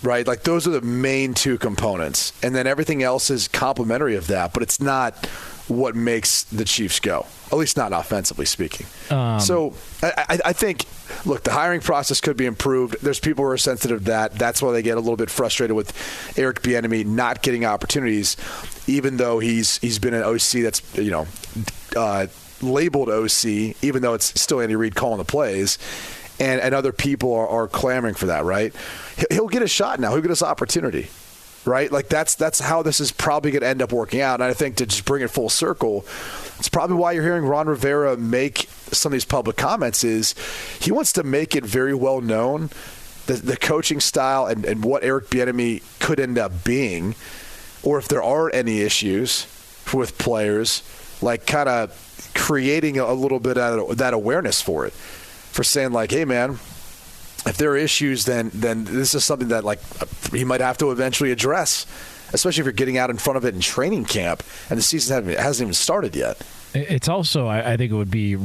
[0.03, 0.27] right?
[0.27, 4.53] Like those are the main two components, and then everything else is complementary of that.
[4.55, 5.27] But it's not
[5.69, 8.87] what makes the Chiefs go, at least not offensively speaking.
[9.09, 10.85] Um, so I, I, I think,
[11.25, 12.97] look, the hiring process could be improved.
[13.03, 14.33] There's people who are sensitive to that.
[14.35, 15.93] That's why they get a little bit frustrated with
[16.37, 18.37] Eric Bieniemy not getting opportunities,
[18.87, 21.27] even though he's he's been an OC that's you know
[21.97, 22.27] uh,
[22.63, 23.45] labeled OC,
[23.83, 25.79] even though it's still Andy Reid calling the plays.
[26.39, 28.75] And, and other people are, are clamoring for that, right?
[29.31, 30.13] He'll- get a shot now.
[30.13, 31.11] He'll get his opportunity
[31.67, 31.93] right?
[31.93, 34.41] Like that's that's how this is probably going to end up working out.
[34.41, 36.07] And I think to just bring it full circle,
[36.59, 40.03] it's probably why you're hearing Ron Rivera make some of these public comments.
[40.03, 40.35] Is
[40.81, 42.71] he wants to make it very well known
[43.27, 47.15] the, the coaching style and, and what Eric Bieniemy could end up being,
[47.83, 49.47] or if there are any issues
[49.93, 50.83] with players,
[51.23, 56.11] like kind of creating a little bit of that awareness for it, for saying like,
[56.11, 56.59] hey man,
[57.47, 59.81] if there are issues, then then this is something that like
[60.33, 61.87] he might have to eventually address,
[62.33, 65.27] especially if you're getting out in front of it in training camp and the season
[65.29, 66.41] hasn't, even started yet.
[66.75, 68.37] It's also, I think it would be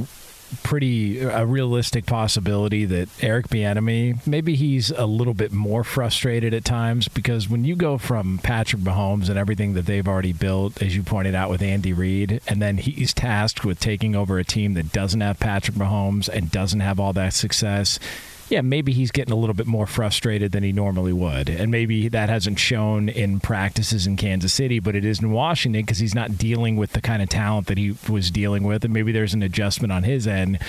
[0.63, 6.65] pretty a realistic possibility that Eric Bieniemy maybe he's a little bit more frustrated at
[6.65, 10.95] times because when you go from Patrick Mahomes and everything that they've already built, as
[10.95, 14.73] you pointed out with Andy Reid, and then he's tasked with taking over a team
[14.73, 17.99] that doesn't have Patrick Mahomes and doesn't have all that success.
[18.47, 21.49] Yeah, maybe he's getting a little bit more frustrated than he normally would.
[21.49, 25.81] And maybe that hasn't shown in practices in Kansas City, but it is in Washington
[25.81, 28.85] because he's not dealing with the kind of talent that he was dealing with.
[28.85, 30.59] And maybe there's an adjustment on his end.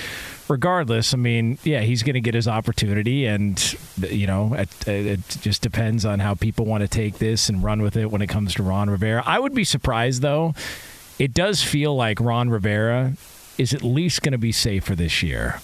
[0.48, 3.26] Regardless, I mean, yeah, he's going to get his opportunity.
[3.26, 3.76] And,
[4.08, 7.82] you know, it, it just depends on how people want to take this and run
[7.82, 9.22] with it when it comes to Ron Rivera.
[9.26, 10.54] I would be surprised, though.
[11.18, 13.14] It does feel like Ron Rivera
[13.58, 15.60] is at least going to be safer this year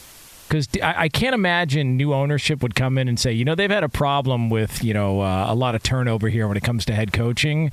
[0.53, 3.85] because I, can't imagine new ownership would come in and say, you know, they've had
[3.85, 6.95] a problem with you know uh, a lot of turnover here when it comes to
[6.95, 7.71] head coaching.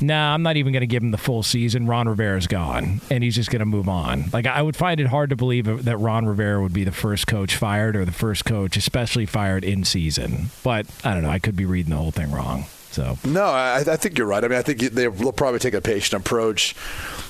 [0.00, 1.86] Nah, I'm not even going to give him the full season.
[1.86, 4.30] Ron Rivera's gone, and he's just going to move on.
[4.32, 7.26] Like I would find it hard to believe that Ron Rivera would be the first
[7.26, 10.46] coach fired or the first coach, especially fired in season.
[10.62, 11.30] But I don't know.
[11.30, 12.64] I could be reading the whole thing wrong.
[12.92, 14.42] So No, I, I think you're right.
[14.42, 16.74] I mean, I think they- they'll probably take a patient approach.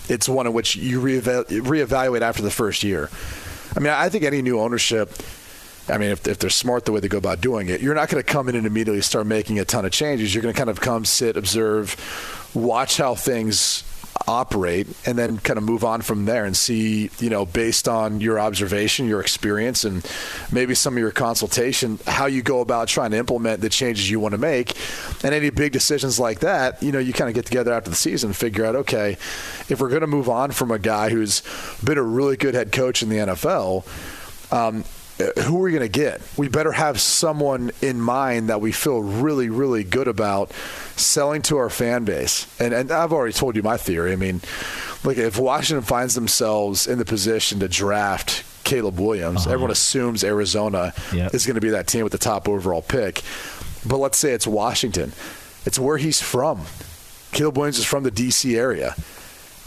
[0.09, 3.11] It's one in which you reeva- reevaluate after the first year.
[3.75, 5.13] I mean, I think any new ownership.
[5.89, 8.09] I mean, if, if they're smart the way they go about doing it, you're not
[8.09, 10.35] going to come in and immediately start making a ton of changes.
[10.35, 11.97] You're going to kind of come, sit, observe,
[12.55, 13.83] watch how things
[14.27, 18.21] operate, and then kind of move on from there and see, you know, based on
[18.21, 20.07] your observation, your experience, and
[20.51, 24.21] maybe some of your consultation, how you go about trying to implement the changes you
[24.21, 24.77] want to make.
[25.25, 27.97] And any big decisions like that, you know, you kind of get together after the
[27.97, 29.13] season and figure out, okay,
[29.69, 31.43] if we're going to move on from a guy who's
[31.83, 33.85] been a really good head coach in the NFL,
[34.53, 34.85] um,
[35.23, 36.21] Uh, who are we going to get?
[36.37, 40.53] We better have someone in mind that we feel really, really good about
[40.97, 42.47] selling to our fan base.
[42.61, 44.13] And, and I've already told you my theory.
[44.13, 44.41] I mean,
[45.05, 49.51] look, if Washington finds themselves in the position to draft Caleb Williams, uh-huh.
[49.51, 51.35] everyone assumes Arizona Yep.
[51.35, 53.23] is going to be that team with the top overall pick.
[53.87, 55.13] But let's say it's Washington,
[55.67, 56.63] it's where he's from.
[57.33, 58.57] Caleb Williams is from the D.C.
[58.57, 58.95] area.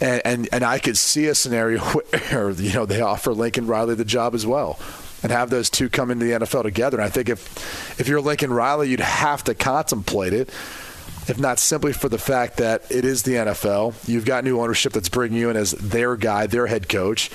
[0.00, 3.94] And, and and I could see a scenario where you know they offer Lincoln Riley
[3.94, 4.78] the job as well,
[5.22, 6.98] and have those two come into the NFL together.
[6.98, 10.48] And I think if if you're Lincoln Riley, you'd have to contemplate it,
[11.28, 14.08] if not simply for the fact that it is the NFL.
[14.08, 17.30] You've got new ownership that's bringing you in as their guy, their head coach.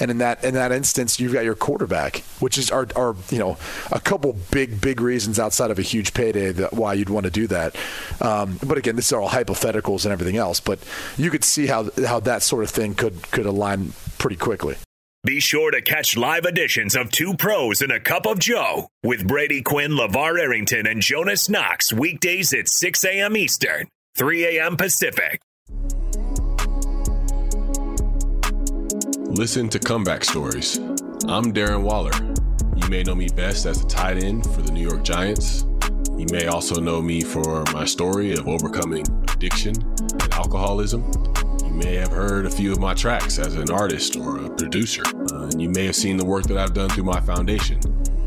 [0.00, 3.38] And in that in that instance, you've got your quarterback, which is are, are you
[3.38, 3.56] know
[3.90, 7.30] a couple big big reasons outside of a huge payday that why you'd want to
[7.30, 7.74] do that.
[8.20, 10.60] Um, but again, this are all hypotheticals and everything else.
[10.60, 10.78] But
[11.16, 14.76] you could see how how that sort of thing could could align pretty quickly.
[15.24, 19.26] Be sure to catch live editions of Two Pros and a Cup of Joe with
[19.26, 23.36] Brady Quinn, LeVar Arrington, and Jonas Knox weekdays at 6 a.m.
[23.36, 24.76] Eastern, 3 a.m.
[24.76, 25.40] Pacific.
[29.26, 30.78] Listen to Comeback Stories.
[31.26, 32.12] I'm Darren Waller.
[32.76, 35.66] You may know me best as a tight end for the New York Giants.
[36.16, 41.27] You may also know me for my story of overcoming addiction and alcoholism.
[41.78, 45.04] You may have heard a few of my tracks as an artist or a producer.
[45.32, 47.78] Uh, and you may have seen the work that I've done through my foundation.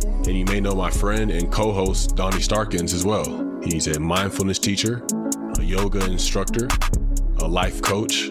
[0.05, 3.59] And you may know my friend and co host, Donnie Starkins, as well.
[3.61, 5.05] He's a mindfulness teacher,
[5.59, 6.69] a yoga instructor,
[7.39, 8.29] a life coach,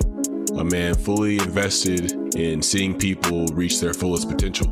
[0.56, 4.68] a man fully invested in seeing people reach their fullest potential.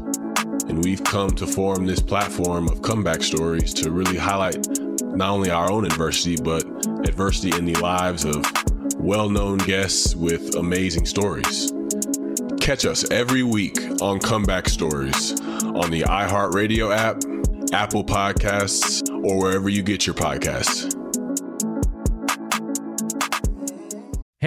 [0.67, 4.67] And we've come to form this platform of comeback stories to really highlight
[5.03, 6.65] not only our own adversity, but
[7.07, 8.47] adversity in the lives of
[9.09, 11.73] well known guests with amazing stories.
[12.61, 17.17] Catch us every week on Comeback Stories on the iHeartRadio app,
[17.73, 20.98] Apple Podcasts, or wherever you get your podcasts.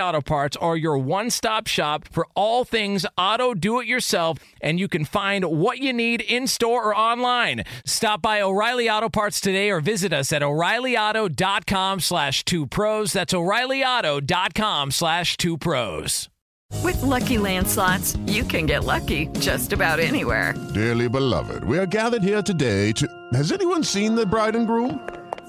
[0.00, 4.80] Auto Parts are your one stop shop for all things auto do it yourself, and
[4.80, 7.64] you can find what you need in store or online.
[7.84, 13.12] Stop by O'Reilly Auto Parts today or visit us at o'ReillyAuto.com slash two pros.
[13.12, 16.28] That's o'ReillyAuto.com slash two pros.
[16.82, 20.54] With Lucky Land slots, you can get lucky just about anywhere.
[20.72, 23.06] Dearly beloved, we are gathered here today to.
[23.34, 25.06] Has anyone seen the bride and groom?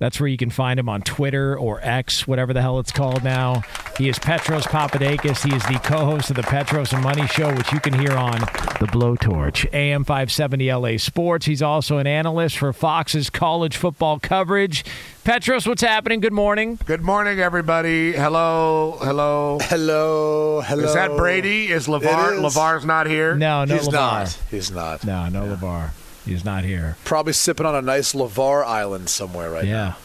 [0.00, 3.22] That's where you can find him on Twitter or X, whatever the hell it's called
[3.22, 3.62] now.
[3.98, 5.46] He is Petros Papadakis.
[5.46, 8.40] He is the co-host of the Petros and Money Show, which you can hear on
[8.80, 11.44] the Blowtorch, AM 570 LA Sports.
[11.44, 14.86] He's also an analyst for Fox's college football coverage.
[15.22, 16.20] Petros, what's happening?
[16.20, 16.78] Good morning.
[16.86, 18.12] Good morning, everybody.
[18.12, 20.84] Hello, hello, hello, hello.
[20.84, 21.70] Is that Brady?
[21.70, 22.36] Is LeVar?
[22.42, 22.54] Is.
[22.54, 23.34] LeVar's not here.
[23.36, 23.92] No, no, He's LeVar.
[23.92, 24.38] not.
[24.50, 25.04] He's not.
[25.04, 25.56] No, no, yeah.
[25.56, 25.90] LeVar.
[26.24, 26.96] He's not here.
[27.04, 29.72] Probably sipping on a nice Lavar Island somewhere right yeah.
[29.72, 29.96] now.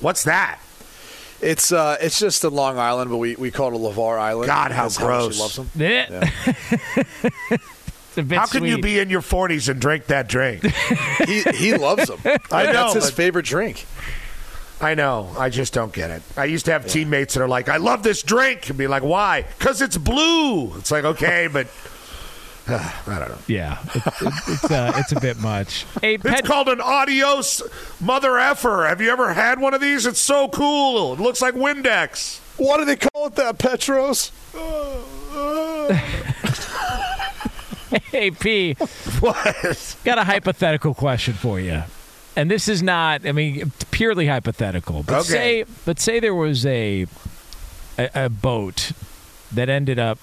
[0.00, 0.60] What's that?
[1.40, 4.46] It's uh, it's just in Long Island, but we, we call it a Lavar Island.
[4.46, 4.98] God, how gross!
[4.98, 5.70] How much loves them.
[5.76, 6.30] Yeah.
[8.16, 8.70] How can sweet.
[8.70, 10.64] you be in your 40s and drink that drink?
[11.26, 12.18] he he loves them.
[12.50, 12.72] I know.
[12.72, 13.86] That's his favorite drink.
[14.80, 15.30] I know.
[15.38, 16.22] I just don't get it.
[16.36, 19.02] I used to have teammates that are like, "I love this drink," and be like,
[19.02, 20.76] "Why?" Because it's blue.
[20.76, 21.68] It's like, okay, but
[22.72, 23.38] uh, I don't know.
[23.46, 25.86] Yeah, it, it, it's uh, it's a bit much.
[26.00, 27.62] Hey, It's Pet- called an adios
[28.00, 28.86] mother effer.
[28.88, 30.06] Have you ever had one of these?
[30.06, 31.14] It's so cool.
[31.14, 32.38] It looks like Windex.
[32.56, 34.32] Why do they call it that, Petros?
[38.10, 38.74] hey, P.
[39.20, 39.96] What?
[40.04, 41.82] Got a hypothetical question for you.
[42.36, 45.02] And this is not, I mean, purely hypothetical.
[45.02, 45.28] But Okay.
[45.28, 47.06] say, but say there was a,
[47.98, 48.92] a a boat
[49.52, 50.18] that ended up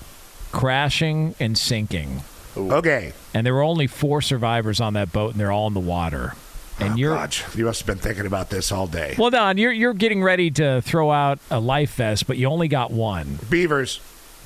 [0.51, 2.21] crashing and sinking,
[2.57, 3.13] Okay.
[3.33, 6.33] and there were only four survivors on that boat, and they're all in the water.
[6.79, 9.15] And Oh, you're God, you must have been thinking about this all day.
[9.17, 12.67] well, Don, you're you're getting ready to throw out a life vest, but you only
[12.67, 13.39] got one.
[13.49, 13.99] Beavers.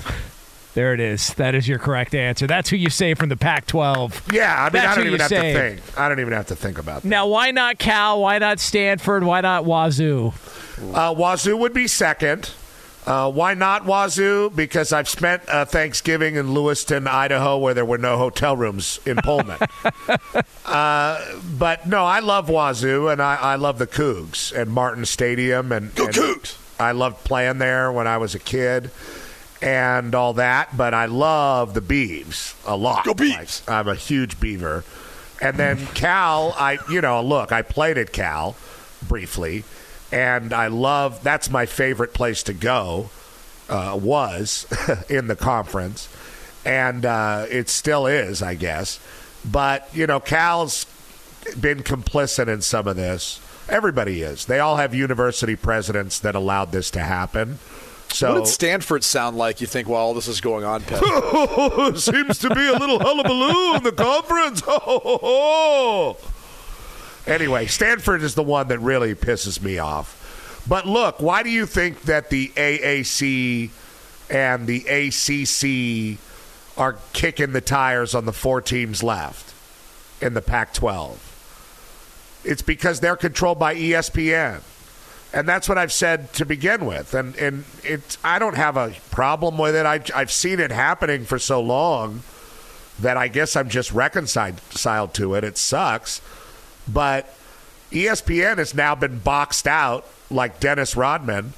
[0.74, 1.34] There it is.
[1.34, 2.48] That is your correct answer.
[2.48, 4.32] That's who you say from the Pac-12.
[4.34, 6.00] Yeah, I mean, That's I don't even have to think.
[6.00, 7.08] I don't even have to think about that.
[7.10, 8.22] Now, why not Cal?
[8.22, 9.26] Why not Stanford?
[9.26, 10.32] Why not Wazoo?
[10.94, 12.52] Uh, Wazoo would be second.
[13.06, 14.52] Uh, why not Wazoo?
[14.52, 19.18] Because I've spent uh, Thanksgiving in Lewiston, Idaho, where there were no hotel rooms in
[19.18, 19.58] Pullman.
[20.66, 21.26] uh,
[21.58, 25.94] but no, I love Wazoo, and I, I love the Cougs and Martin Stadium, and,
[25.96, 26.58] Go and Cougs!
[26.80, 28.92] I loved playing there when I was a kid.
[29.62, 33.06] and all that, but I love the Beavs a lot.
[33.06, 33.68] Go Beavs!
[33.72, 34.84] I'm a huge Beaver.
[35.42, 38.56] And then Cal, I you know, look, I played at Cal
[39.08, 39.64] briefly,
[40.12, 43.10] and I love that's my favorite place to go.
[43.70, 44.66] Uh, was
[45.10, 46.10] in the conference,
[46.66, 49.00] and uh, it still is, I guess.
[49.50, 50.86] But you know, Cal's
[51.60, 53.40] been complicit in some of this.
[53.70, 54.46] Everybody is.
[54.46, 57.60] They all have university presidents that allowed this to happen.
[58.10, 59.62] So what did Stanford sound like?
[59.62, 60.82] You think while all this is going on,
[61.96, 64.62] seems to be a little hullabaloo in the conference.
[67.28, 70.18] anyway, Stanford is the one that really pisses me off.
[70.68, 73.70] But look, why do you think that the AAC
[74.30, 76.20] and the ACC
[76.78, 79.54] are kicking the tires on the four teams left
[80.22, 82.42] in the Pac 12?
[82.44, 84.62] It's because they're controlled by ESPN.
[85.34, 87.14] And that's what I've said to begin with.
[87.14, 89.86] And, and it, I don't have a problem with it.
[89.86, 92.24] I, I've seen it happening for so long
[93.00, 95.44] that I guess I'm just reconciled to it.
[95.44, 96.22] It sucks.
[96.88, 97.34] But
[97.92, 101.54] ESPN has now been boxed out, like Dennis Rodman,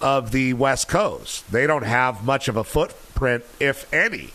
[0.00, 1.50] of the West Coast.
[1.50, 4.30] They don't have much of a footprint, if any,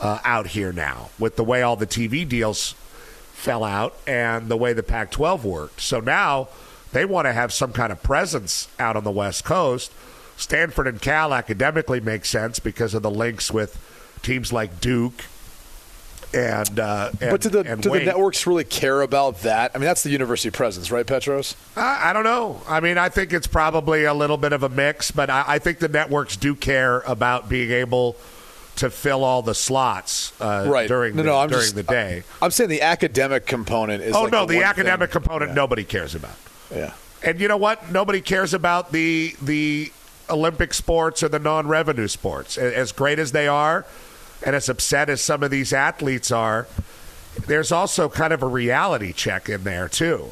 [0.00, 2.74] uh, out here now with the way all the TV deals
[3.32, 5.80] fell out and the way the Pac 12 worked.
[5.80, 6.48] So now
[6.92, 9.92] they want to have some kind of presence out on the West Coast.
[10.36, 13.78] Stanford and Cal academically make sense because of the links with
[14.22, 15.24] teams like Duke
[16.34, 19.70] and, uh, and but do the do the networks really care about that?
[19.74, 21.54] I mean, that's the university presence, right, Petros?
[21.76, 22.60] I, I don't know.
[22.68, 25.58] I mean, I think it's probably a little bit of a mix, but I, I
[25.58, 28.16] think the networks do care about being able
[28.76, 30.88] to fill all the slots uh, Right.
[30.88, 32.24] during no, the, no, I'm during just, the day.
[32.42, 34.16] I'm saying the academic component is.
[34.16, 36.34] oh like no, the, the, academic thing- component nobody cares about.
[36.74, 36.92] Yeah.
[37.22, 37.92] And you know what?
[37.92, 39.92] Nobody cares about the the
[40.28, 42.58] Olympic sports or the non-revenue sports.
[42.58, 43.84] As great as they are,
[44.44, 46.66] and as upset as some of these athletes are,
[47.46, 50.30] there's also kind of a reality check in there too.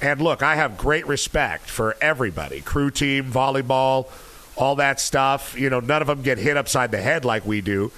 [0.00, 4.10] And look, I have great respect for everybody, crew team, volleyball,
[4.56, 5.58] all that stuff.
[5.58, 7.92] You know, none of them get hit upside the head like we do,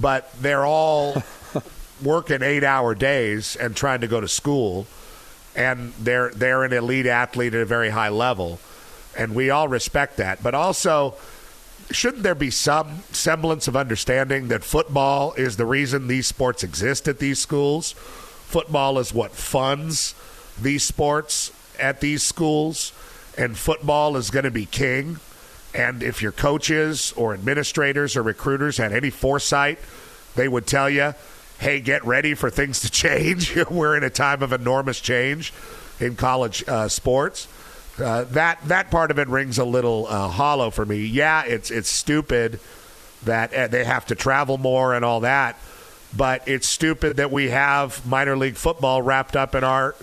[0.00, 1.22] but they're all
[2.02, 4.86] working eight-hour days and trying to go to school
[5.54, 8.60] and they're they're an elite athlete at a very high level,
[9.16, 10.42] and we all respect that.
[10.42, 11.14] But also,
[11.90, 17.08] shouldn't there be some semblance of understanding that football is the reason these sports exist
[17.08, 17.92] at these schools?
[17.92, 20.14] Football is what funds
[20.60, 22.92] these sports at these schools,
[23.38, 25.18] and football is going to be king.
[25.74, 29.78] And if your coaches or administrators or recruiters had any foresight,
[30.34, 31.14] they would tell you,
[31.58, 33.56] hey, get ready for things to change.
[33.70, 35.52] We're in a time of enormous change
[35.98, 37.46] in college uh, sports.
[38.00, 41.04] Uh, that that part of it rings a little uh, hollow for me.
[41.04, 42.60] Yeah, it's it's stupid
[43.24, 45.58] that uh, they have to travel more and all that,
[46.16, 49.94] but it's stupid that we have minor league football wrapped up in our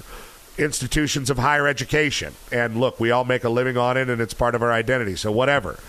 [0.57, 2.33] institutions of higher education.
[2.51, 5.15] And look, we all make a living on it, and it's part of our identity.
[5.15, 5.79] So whatever.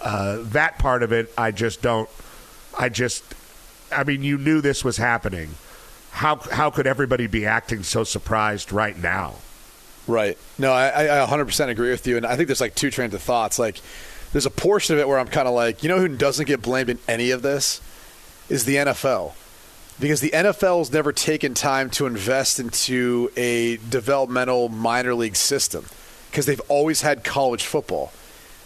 [0.00, 2.08] Uh, that part of it, I just don't.
[2.78, 3.24] I just.
[3.90, 5.50] I mean, you knew this was happening.
[6.10, 9.36] How how could everybody be acting so surprised right now?
[10.08, 10.38] Right.
[10.58, 12.16] No, I, I 100% agree with you.
[12.16, 13.58] And I think there's like two trains of thoughts.
[13.58, 13.80] Like,
[14.32, 16.62] there's a portion of it where I'm kind of like, you know who doesn't get
[16.62, 17.80] blamed in any of this?
[18.48, 19.34] Is the NFL.
[20.00, 25.84] Because the NFL's never taken time to invest into a developmental minor league system
[26.30, 28.12] because they've always had college football.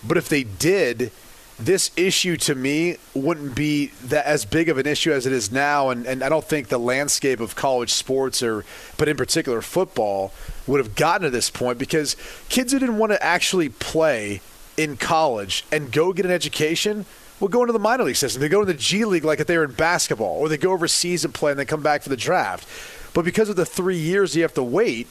[0.07, 1.11] But if they did,
[1.59, 5.51] this issue to me wouldn't be that as big of an issue as it is
[5.53, 8.65] now and, and I don't think the landscape of college sports or
[8.99, 10.33] but in particular football
[10.67, 12.17] would have gotten to this point because
[12.49, 14.41] kids who didn't want to actually play
[14.77, 17.05] in college and go get an education
[17.41, 18.41] will go into the minor league system.
[18.41, 20.73] They go into the G League like if they were in basketball, or they go
[20.73, 22.67] overseas and play and then come back for the draft.
[23.15, 25.09] But because of the three years you have to wait,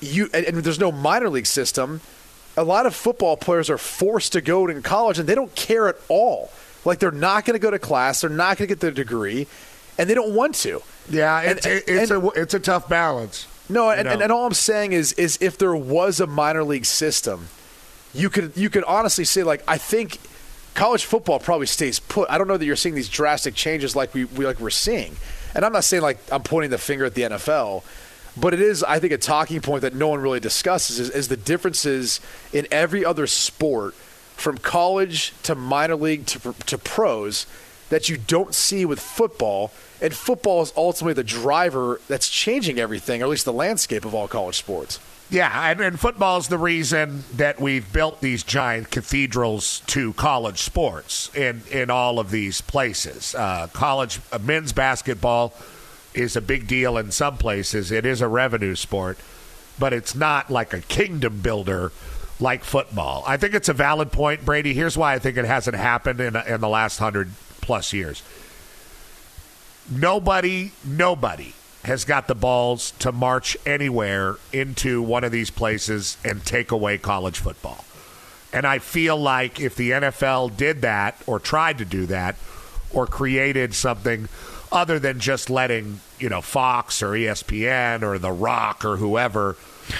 [0.00, 2.00] you and, and there's no minor league system,
[2.56, 5.88] a lot of football players are forced to go to college and they don't care
[5.88, 6.50] at all.
[6.84, 9.46] Like they're not going to go to class, they're not going to get their degree,
[9.98, 10.82] and they don't want to.
[11.08, 13.46] Yeah, And- it's, it's and- a it's a tough balance.
[13.68, 16.84] No, and, and, and all I'm saying is is if there was a minor league
[16.84, 17.48] system,
[18.12, 20.18] you could you could honestly say like I think
[20.74, 22.28] college football probably stays put.
[22.30, 25.16] I don't know that you're seeing these drastic changes like we, we like we're seeing.
[25.54, 27.84] And I'm not saying like I'm pointing the finger at the NFL,
[28.36, 31.28] but it is I think a talking point that no one really discusses is, is
[31.28, 32.20] the differences
[32.52, 33.94] in every other sport
[34.36, 37.46] from college to minor league to to pros
[37.90, 39.70] that you don't see with football.
[40.04, 44.14] And football is ultimately the driver that's changing everything, or at least the landscape of
[44.14, 45.00] all college sports.
[45.30, 51.34] Yeah, and, and is the reason that we've built these giant cathedrals to college sports
[51.34, 53.34] in, in all of these places.
[53.34, 55.54] Uh, college uh, men's basketball
[56.12, 57.90] is a big deal in some places.
[57.90, 59.16] It is a revenue sport,
[59.78, 61.92] but it's not like a kingdom builder
[62.38, 63.24] like football.
[63.26, 64.74] I think it's a valid point, Brady.
[64.74, 67.30] Here's why I think it hasn't happened in, in the last hundred
[67.62, 68.22] plus years.
[69.90, 71.54] Nobody, nobody
[71.84, 76.96] has got the balls to march anywhere into one of these places and take away
[76.96, 77.84] college football.
[78.52, 82.36] And I feel like if the NFL did that or tried to do that
[82.92, 84.28] or created something
[84.72, 89.56] other than just letting, you know, Fox or ESPN or The Rock or whoever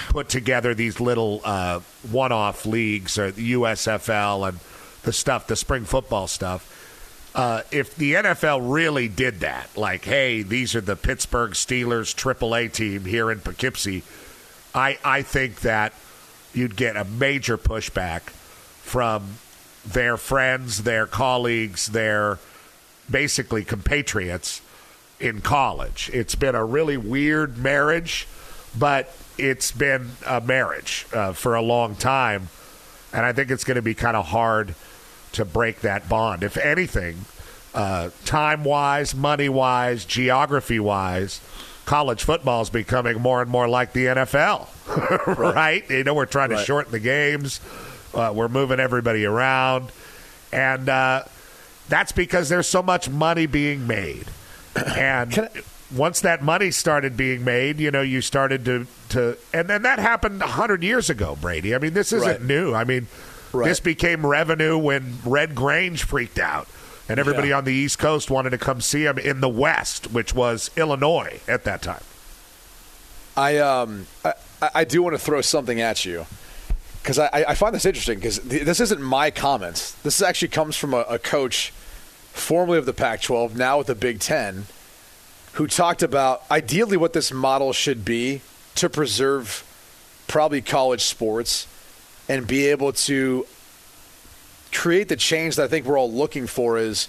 [0.09, 4.59] put together these little uh, one off leagues or the USFL and
[5.03, 6.71] the stuff, the spring football stuff
[7.35, 12.71] uh, if the NFL really did that, like, hey, these are the Pittsburgh Steelers AAA
[12.71, 14.03] team here in Poughkeepsie,
[14.73, 15.93] I, I think that
[16.53, 18.21] you'd get a major pushback
[18.81, 19.37] from
[19.85, 22.39] their friends, their colleagues, their
[23.11, 24.61] basically compatriots
[25.19, 26.09] in college.
[26.13, 28.27] It's been a really weird marriage,
[28.79, 32.47] but it's been a marriage uh, for a long time.
[33.11, 34.73] And I think it's going to be kind of hard
[35.35, 36.43] to break that bond.
[36.43, 37.25] If anything,
[37.73, 41.41] uh, time wise, money wise, geography wise,
[41.85, 44.67] college football is becoming more and more like the NFL,
[45.55, 45.87] right?
[45.89, 47.59] You know, we're trying to shorten the games,
[48.13, 49.91] uh, we're moving everybody around.
[50.51, 51.23] And uh,
[51.89, 54.25] that's because there's so much money being made.
[54.75, 55.49] And
[55.95, 59.99] once that money started being made, you know, you started to, to and then that
[59.99, 61.73] happened 100 years ago, Brady.
[61.75, 62.41] I mean, this isn't Right.
[62.41, 62.73] new.
[62.73, 63.07] I mean,
[63.63, 66.67] this became revenue when Red Grange freaked out.
[67.07, 67.57] And everybody Yeah.
[67.59, 71.39] on the East Coast wanted to come see him in the West, which was Illinois
[71.47, 72.01] at that time.
[73.37, 74.33] I um I,
[74.73, 76.25] I do want to throw something at you
[77.01, 79.91] because I, I find this interesting because th- this isn't my comments.
[80.01, 81.71] This actually comes from a, a coach
[82.33, 84.65] formerly of the Pac-12, now with the Big Ten,
[85.53, 88.41] who talked about ideally what this model should be
[88.75, 89.63] to preserve
[90.27, 91.67] probably college sports
[92.27, 93.45] and be able to
[94.71, 97.07] create the change that I think we're all looking for is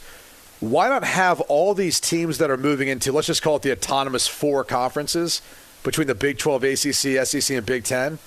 [0.61, 3.73] why not have all these teams that are moving into let's just call it the
[3.73, 5.43] autonomous four conferences
[5.83, 8.19] between the Big 12, ACC, SEC, and Big 10?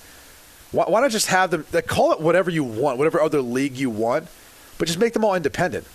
[0.72, 3.90] Why, why not just have them call it whatever you want, whatever other league you
[3.90, 4.28] want,
[4.78, 5.86] but just make them all independent?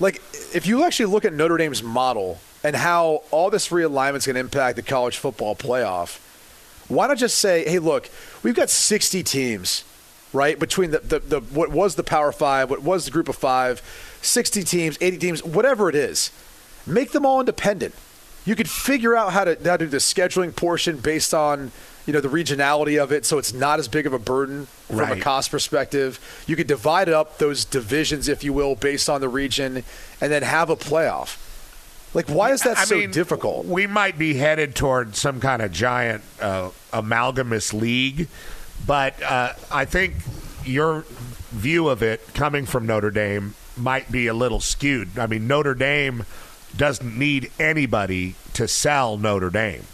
[0.00, 0.16] Like
[0.54, 4.34] if you actually look at Notre Dame's model and how all this realignment is going
[4.34, 6.18] to impact the college football playoff,
[6.88, 8.08] why not just say, hey, look,
[8.42, 9.84] we've got 60 teams,
[10.32, 10.58] right?
[10.58, 13.82] Between the, the, the what was the Power Five, what was the Group of Five,
[14.22, 16.30] 60 teams, 80 teams, whatever it is,
[16.86, 17.94] make them all independent.
[18.44, 21.72] You could figure out how to how to do the scheduling portion based on
[22.06, 25.10] you know the regionality of it, so it's not as big of a burden from
[25.10, 26.20] a cost perspective.
[26.46, 29.82] You could divide up those divisions, if you will, based on the region,
[30.20, 31.42] and then have a playoff.
[32.14, 33.66] Like, why is that I so mean, difficult?
[33.66, 38.28] We might be headed toward some kind of giant uh, amalgamous league,
[38.86, 40.14] but uh, I think
[40.64, 41.04] your
[41.50, 45.18] view of it coming from Notre Dame might be a little skewed.
[45.18, 46.24] I mean, Notre Dame
[46.76, 49.84] doesn't need anybody to sell Notre Dame.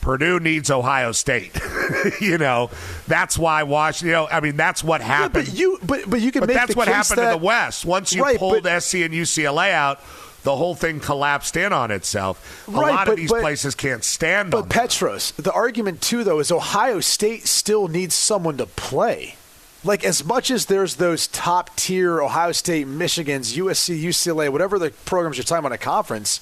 [0.00, 1.56] Purdue needs Ohio State.
[2.20, 2.70] you know,
[3.06, 4.08] that's why Washington.
[4.08, 5.46] You know, I mean, that's what happened.
[5.46, 7.44] but you, but but you can But make that's the what happened that, in the
[7.46, 7.84] West.
[7.84, 10.00] Once you Right, pulled but- SC and UCLA out,
[10.44, 12.64] the whole thing collapsed in on itself.
[12.68, 16.24] A Right, lot but- of these but- places can't stand But Petros, the argument too,
[16.24, 19.36] though, is Ohio State still needs someone to play.
[19.84, 24.90] Like as much as there's those top tier Ohio State, Michigan's, USC, UCLA, whatever the
[25.04, 26.40] programs you're talking about in a conference,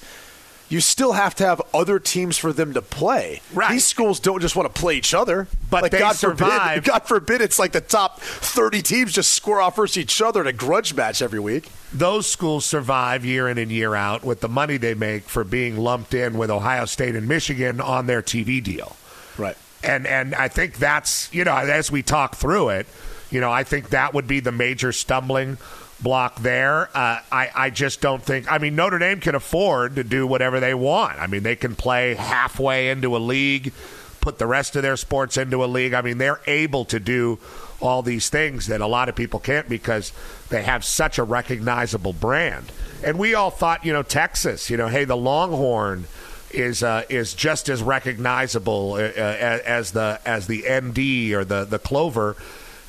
[0.71, 3.41] you still have to have other teams for them to play.
[3.53, 3.73] Right.
[3.73, 5.47] These schools don't just want to play each other.
[5.69, 6.75] But like they God survive.
[6.75, 10.39] Forbid, God forbid it's like the top 30 teams just score off versus each other
[10.39, 11.69] in a grudge match every week.
[11.91, 15.75] those schools survive year in and year out with the money they make for being
[15.75, 18.95] lumped in with Ohio State and Michigan on their TV deal.
[19.37, 19.57] Right.
[19.83, 22.87] And and I think that's you know as we talk through it,
[23.29, 25.57] you know I think that would be the major stumbling
[26.01, 26.89] block there.
[26.95, 28.51] Uh, I I just don't think.
[28.51, 31.19] I mean Notre Dame can afford to do whatever they want.
[31.19, 33.73] I mean they can play halfway into a league,
[34.19, 35.93] put the rest of their sports into a league.
[35.93, 37.39] I mean they're able to do
[37.81, 40.13] all these things that a lot of people can't because
[40.49, 42.71] they have such a recognizable brand.
[43.03, 46.05] And we all thought, you know, Texas, you know, hey, the Longhorn
[46.51, 51.65] is uh, is just as recognizable uh, uh, as the as the ND or the
[51.65, 52.35] the Clover.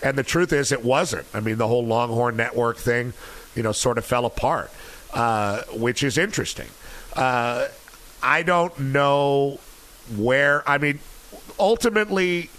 [0.03, 1.26] And the truth is, it wasn't.
[1.32, 3.12] I mean, the whole Longhorn Network thing,
[3.55, 4.70] you know, sort of fell apart,
[5.14, 6.68] uh, which is interesting.
[7.14, 7.68] Uh,
[8.22, 9.61] I don't know
[10.16, 10.68] where.
[10.68, 10.98] I mean,
[11.59, 12.50] ultimately,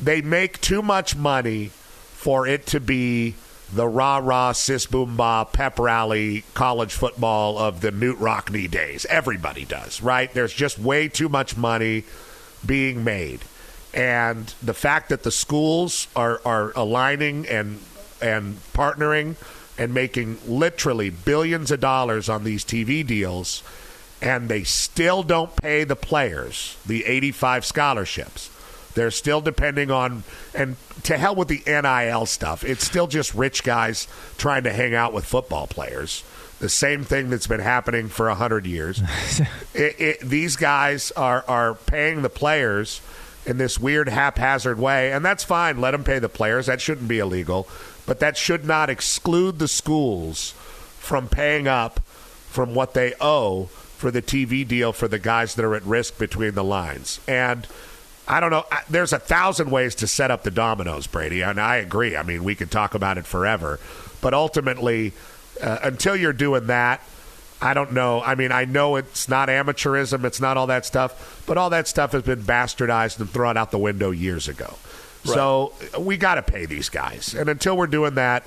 [0.00, 3.34] they make too much money for it to be
[3.72, 9.06] the rah rah sis boom ba pep rally college football of the Knute Rockne days.
[9.06, 10.32] Everybody does, right?
[10.32, 12.04] There's just way too much money
[12.64, 13.40] being made.
[13.94, 17.80] And the fact that the schools are, are aligning and
[18.20, 19.36] and partnering
[19.78, 23.62] and making literally billions of dollars on these TV deals
[24.20, 28.50] and they still don't pay the players the 85 scholarships.
[28.94, 30.24] They're still depending on,
[30.54, 32.64] and to hell with the NIL stuff.
[32.64, 34.08] It's still just rich guys
[34.38, 36.24] trying to hang out with football players.
[36.58, 39.00] The same thing that's been happening for 100 years.
[39.74, 43.00] it, it, these guys are, are paying the players
[43.48, 45.80] in this weird haphazard way, and that's fine.
[45.80, 46.66] Let them pay the players.
[46.66, 47.66] That shouldn't be illegal.
[48.04, 50.52] But that should not exclude the schools
[50.98, 52.00] from paying up
[52.50, 53.64] from what they owe
[53.96, 57.20] for the TV deal for the guys that are at risk between the lines.
[57.26, 57.66] And
[58.28, 58.64] I don't know.
[58.90, 62.16] There's a thousand ways to set up the dominoes, Brady, and I agree.
[62.16, 63.80] I mean, we could talk about it forever,
[64.20, 65.14] but ultimately,
[65.62, 67.02] uh, until you're doing that,
[67.60, 68.22] I don't know.
[68.22, 71.88] I mean, I know it's not amateurism, it's not all that stuff, but all that
[71.88, 74.74] stuff has been bastardized and thrown out the window years ago.
[75.24, 78.44] So we got to pay these guys, and until we're doing that,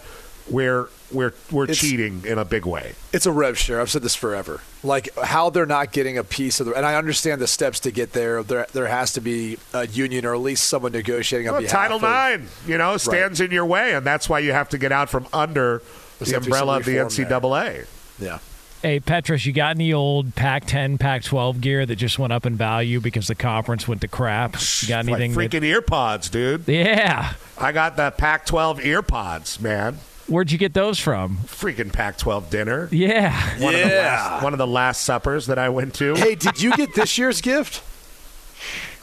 [0.49, 2.93] we're we're we're It's- cheating in a big way.
[3.13, 3.79] It's a rev share.
[3.81, 4.61] I've said this forever.
[4.81, 7.91] Like how they're not getting a piece of the, and I understand the steps to
[7.91, 8.41] get there.
[8.41, 11.77] There, there has to be a union or at least someone negotiating on Well, behalf.
[11.77, 14.91] Title Nine, you know, stands in your way, and that's why you have to get
[14.91, 15.83] out from under
[16.19, 17.39] the have to be some umbrella of the reform there.
[17.39, 17.87] NCAA.
[18.19, 18.39] Yeah.
[18.81, 22.47] Hey, Petros, you got any old Pac 10, Pac 12 gear that just went up
[22.47, 24.55] in value because the conference went to crap?
[24.81, 25.33] You got anything?
[25.33, 26.67] that- freaking ear pods, dude.
[26.67, 27.33] yeah.
[27.59, 29.99] I got the Pac-12 earpods, man.
[30.27, 31.37] Where'd you get those from?
[31.45, 32.89] Freaking Pac-12 dinner.
[32.91, 33.31] Yeah.
[33.59, 34.01] One of the Yeah.
[34.01, 36.15] last, one of the last suppers that I went to.
[36.15, 37.83] Hey, did you get this year's gift?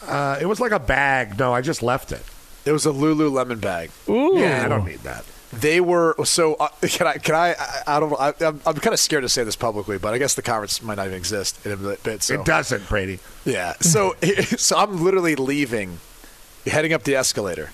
[0.06, 1.38] Uh, it was like a bag.
[1.38, 2.22] No, I just left it.
[2.64, 3.90] It was a Lululemon bag.
[4.08, 4.38] Ooh.
[4.38, 5.22] Yeah, I don't need that.
[5.52, 6.54] They were so.
[6.54, 7.14] Uh, can I?
[7.14, 7.54] Can I?
[7.58, 8.12] I, I don't.
[8.20, 10.82] I, I'm, I'm kind of scared to say this publicly, but I guess the conference
[10.82, 12.22] might not even exist in a bit.
[12.22, 13.18] So It doesn't, Brady.
[13.44, 13.74] Yeah.
[13.80, 14.14] So
[14.56, 16.00] so I'm literally leaving,
[16.66, 17.70] heading up the escalator,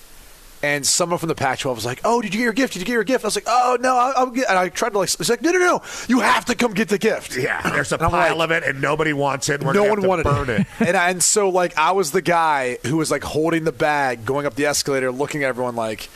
[0.62, 2.72] and someone from the Pac-12 was like, "Oh, did you get your gift?
[2.75, 4.68] Did you get your gift?" I was like, "Oh no, I- I'll get." And I
[4.68, 7.37] tried to like, it's like, "No, no, no, you have to come get the gift."
[7.37, 9.64] Yeah, there's a pile like- of it, and nobody wants it.
[9.64, 10.66] We're no one wanted burn it.
[10.79, 14.25] and I, and so like I was the guy who was like holding the bag,
[14.25, 16.09] going up the escalator, looking at everyone like,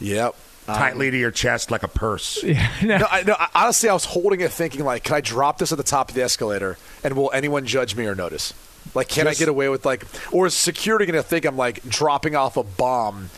[0.00, 0.36] "Yep."
[0.68, 2.42] Um, tightly to your chest like a purse.
[2.44, 2.68] Yeah.
[2.82, 5.72] no, I, no, I- honestly, I was holding it, thinking like, "Can I drop this
[5.72, 8.54] at the top of the escalator, and will anyone judge me or notice?
[8.94, 11.56] Like, can I Just- get away with like, or is security going to think I'm
[11.56, 13.30] like dropping off a bomb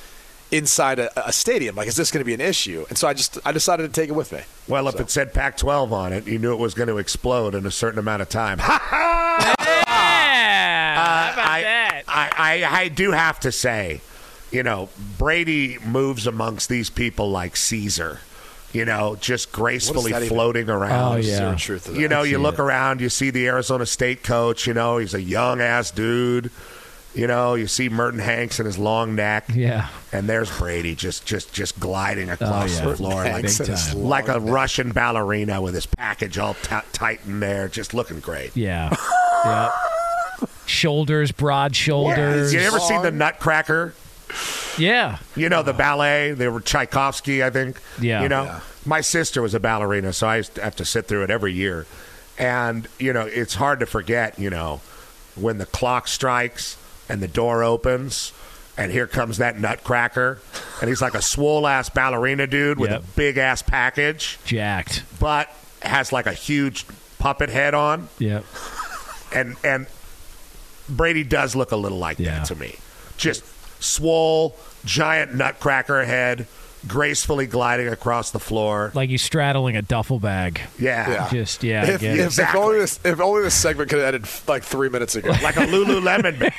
[0.51, 1.77] inside a, a stadium?
[1.77, 3.89] Like, is this going to be an issue?" And so I just I decided to
[4.01, 4.41] take it with me.
[4.69, 7.67] Well, if it said Pac-12 on it, you knew it was going to explode in
[7.67, 8.59] a certain amount of time.
[8.59, 9.55] Yeah.
[10.97, 12.03] How about I, that?
[12.09, 12.31] I,
[12.65, 14.01] I, I do have to say,
[14.55, 14.89] you know,
[15.19, 18.21] Brady moves amongst these people like Caesar.
[18.73, 21.13] You know, just gracefully that even- floating around.
[21.13, 21.55] Oh, yeah.
[21.55, 22.01] Truth to that.
[22.01, 22.61] You know, you look it.
[22.61, 24.67] around, you see the Arizona State coach.
[24.67, 26.51] You know, he's a young ass dude.
[27.15, 29.45] You know, you see Merton Hanks and his long neck.
[29.55, 29.89] Yeah.
[30.11, 32.87] And there's Brady just just just gliding oh, across yeah.
[32.87, 34.53] the floor like, Hanks and his long like a neck.
[34.53, 38.57] Russian ballerina with his package all t- tight in there, just looking great.
[38.57, 38.93] Yeah.
[39.45, 39.71] yeah.
[40.67, 42.53] Shoulders, broad shoulders.
[42.53, 43.95] You ever seen the Nutcracker?
[44.79, 45.19] Yeah.
[45.37, 46.33] You know the ballet.
[46.33, 47.81] They were Tchaikovsky, I think.
[48.01, 48.23] Yeah.
[48.23, 48.61] You know, Yeah.
[48.85, 51.87] my sister was a ballerina, so I have to sit through it every year.
[52.39, 54.39] And you know, it's hard to forget.
[54.39, 54.81] You know,
[55.37, 56.77] when the clock strikes
[57.09, 58.33] and the door opens.
[58.77, 60.41] And here comes that nutcracker,
[60.81, 63.01] and he's like a swole ass ballerina dude with Yep.
[63.01, 65.05] a big ass package, Jacked.
[65.21, 65.49] but
[65.83, 66.85] has like a huge
[67.21, 68.09] puppet head on.
[68.19, 68.41] yeah
[69.33, 69.87] and and
[70.89, 72.39] Brady does look a little like Yeah.
[72.41, 72.75] that to me.
[73.17, 73.45] Just
[73.85, 76.47] swole, giant nutcracker head,
[76.87, 78.93] gracefully gliding across the floor.
[78.95, 80.61] Like he's straddling a duffel bag.
[80.79, 81.09] Yeah.
[81.11, 81.29] Yeah.
[81.31, 81.83] Just, yeah.
[81.83, 82.21] I If, get it.
[82.21, 85.31] if, if only this if only this segment could have ended like three minutes ago.
[85.43, 86.53] Like a Lululemon bag.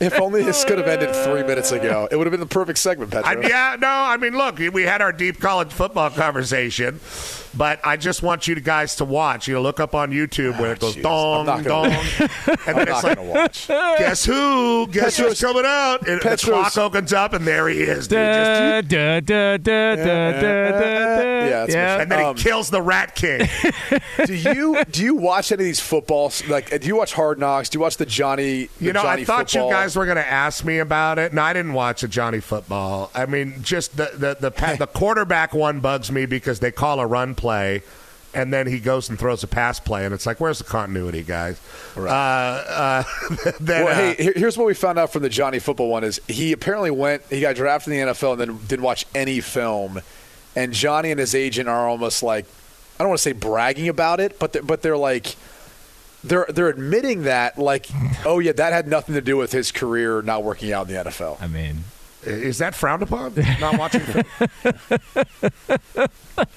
[0.00, 2.78] if only this could have ended three minutes ago, it would have been the perfect
[2.78, 3.42] segment, Pedro.
[3.42, 7.00] I, yeah, no, I mean, look, we had our deep college football conversation,
[7.58, 9.48] but I just want you guys to watch.
[9.48, 11.02] You know, look up on YouTube where it goes jeez.
[11.02, 13.68] dong, I'm not dong, gonna- and I'm then not it's like, gonna watch.
[13.68, 14.86] guess who?
[14.86, 16.08] Guess who's coming out?
[16.08, 18.18] And the clock opens up, and there he is, dude.
[18.18, 21.18] Da, da, da, da, da, da, da, da.
[21.48, 22.00] Yeah, yeah.
[22.00, 23.48] and then Um, he kills the Rat King.
[24.26, 27.68] do you do you watch any of these football like do you watch Hard Knocks?
[27.68, 28.68] Do you watch the Johnny?
[28.78, 29.68] The You know, Johnny I thought football?
[29.68, 32.40] you guys were going to ask me about it, and I didn't watch the Johnny
[32.40, 33.10] football.
[33.14, 37.00] I mean, just the the the, pa- the quarterback one bugs me because they call
[37.00, 37.47] a run play,
[38.34, 41.22] and then he goes and throws a pass play, and it's like, where's the continuity,
[41.22, 41.60] guys?
[41.96, 43.02] Uh, uh,
[43.60, 46.20] then, well, uh, hey, here's what we found out from the Johnny football one is
[46.28, 50.00] he apparently went, he got drafted in the NFL and then didn't watch any film.
[50.54, 52.44] And Johnny and his agent are almost like,
[52.98, 55.36] I don't want to say bragging about it, but they're, but they're like,
[56.24, 57.86] they're they're admitting that like,
[58.24, 61.04] oh yeah, that had nothing to do with his career not working out in the
[61.04, 61.40] NFL.
[61.40, 61.84] I mean,
[62.24, 63.34] is that frowned upon?
[63.60, 64.02] Not watching.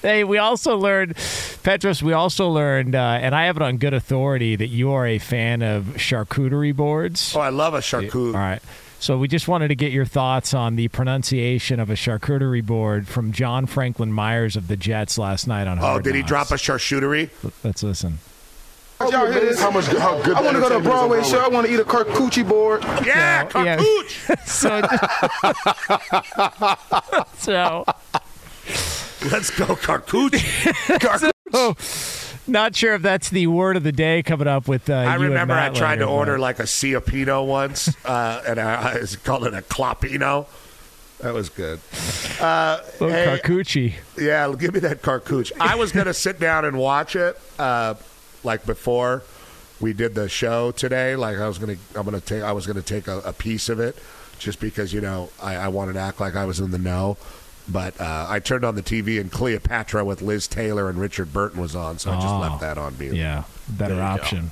[0.02, 1.16] hey, we also learned,
[1.62, 5.06] Petros, we also learned, uh, and I have it on good authority, that you are
[5.06, 7.34] a fan of charcuterie boards.
[7.36, 8.34] Oh, I love a charcuterie.
[8.34, 8.62] All right.
[8.98, 13.08] So we just wanted to get your thoughts on the pronunciation of a charcuterie board
[13.08, 16.52] from John Franklin Myers of the Jets last night on Oh, Hard did he drop
[16.52, 17.30] a charcuterie?
[17.64, 18.18] Let's listen.
[19.10, 19.60] Y'all hear this?
[19.60, 19.86] How much?
[19.86, 20.36] How good?
[20.36, 21.40] I want to go to a Broadway show.
[21.40, 22.82] I want to eat a carcucci board.
[23.04, 23.48] Yeah,
[24.46, 24.80] so,
[27.38, 27.84] so,
[29.30, 31.30] Let's go, Carcucci.
[31.50, 31.76] so,
[32.50, 34.90] not sure if that's the word of the day coming up with.
[34.90, 37.46] Uh, I you and remember I Matt tried to later, order but- like a cioppino
[37.46, 40.46] once, uh, and I, I called it a Clopino.
[41.20, 41.78] That was good.
[42.40, 43.94] Uh, Oh, hey, Carcucci.
[44.18, 45.52] yeah, give me that carcooch.
[45.60, 47.94] I was going to sit down and watch it, uh,
[48.44, 49.22] like before
[49.80, 51.16] we did the show today.
[51.16, 53.18] Like I was going to, I'm going to take, I was going to take a,
[53.20, 53.96] a piece of it,
[54.38, 57.16] just because you know I, I wanted to act like I was in the know.
[57.68, 61.60] But uh, I turned on the TV and Cleopatra with Liz Taylor and Richard Burton
[61.60, 63.14] was on, so I just Oh, left that on mute.
[63.14, 64.22] Yeah, better There you go.
[64.22, 64.50] option.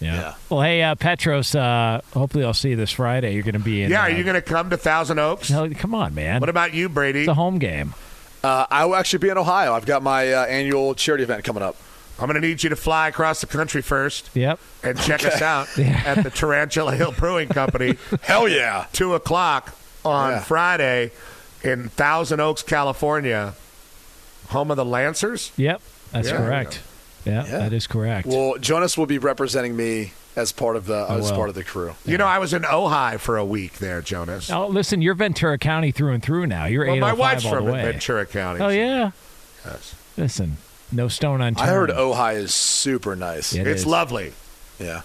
[0.00, 0.14] Yeah.
[0.14, 0.34] Yeah.
[0.50, 1.54] Well, hey, uh, Petros.
[1.54, 3.34] Uh, hopefully, I'll see you this Friday.
[3.34, 3.90] You're going to be in.
[3.90, 5.48] Yeah, uh, are you going to come to Thousand Oaks?
[5.48, 6.40] Hell, come on, man.
[6.40, 7.20] What about you, Brady?
[7.20, 7.94] It's a home game.
[8.42, 9.72] Uh, I will actually be in Ohio.
[9.72, 11.76] I've got my uh, annual charity event coming up.
[12.18, 14.30] I'm going to need you to fly across the country first.
[14.34, 14.60] Yep.
[14.84, 15.34] And check Okay.
[15.34, 17.96] us out at the Tarantula Hill Brewing Company.
[18.22, 18.86] Hell yeah.
[18.92, 20.40] Two o'clock on Yeah.
[20.40, 21.10] Friday
[21.62, 23.54] in Thousand Oaks, California,
[24.48, 25.50] home of the Lancers.
[25.56, 25.80] Yep,
[26.12, 26.36] that's Yeah.
[26.36, 26.80] correct.
[27.24, 28.26] Yeah, that is correct.
[28.26, 31.36] Well, Jonas will be representing me as part of the Oh, as well.
[31.36, 31.94] part of the crew.
[32.04, 34.50] You know, I was in Ojai for a week there, Jonas.
[34.50, 36.66] Oh, listen, you're Ventura County through and through now.
[36.66, 37.82] You're Well, my 805 wife's oh all from the way.
[37.82, 38.60] Ventura County.
[38.60, 39.10] Oh yeah.
[39.64, 39.94] Yes.
[40.18, 40.58] Listen,
[40.92, 41.68] no stone unturned.
[41.68, 43.52] I heard Ojai is super nice.
[43.54, 43.86] It it's is.
[43.86, 44.32] lovely.
[44.78, 45.02] Yeah.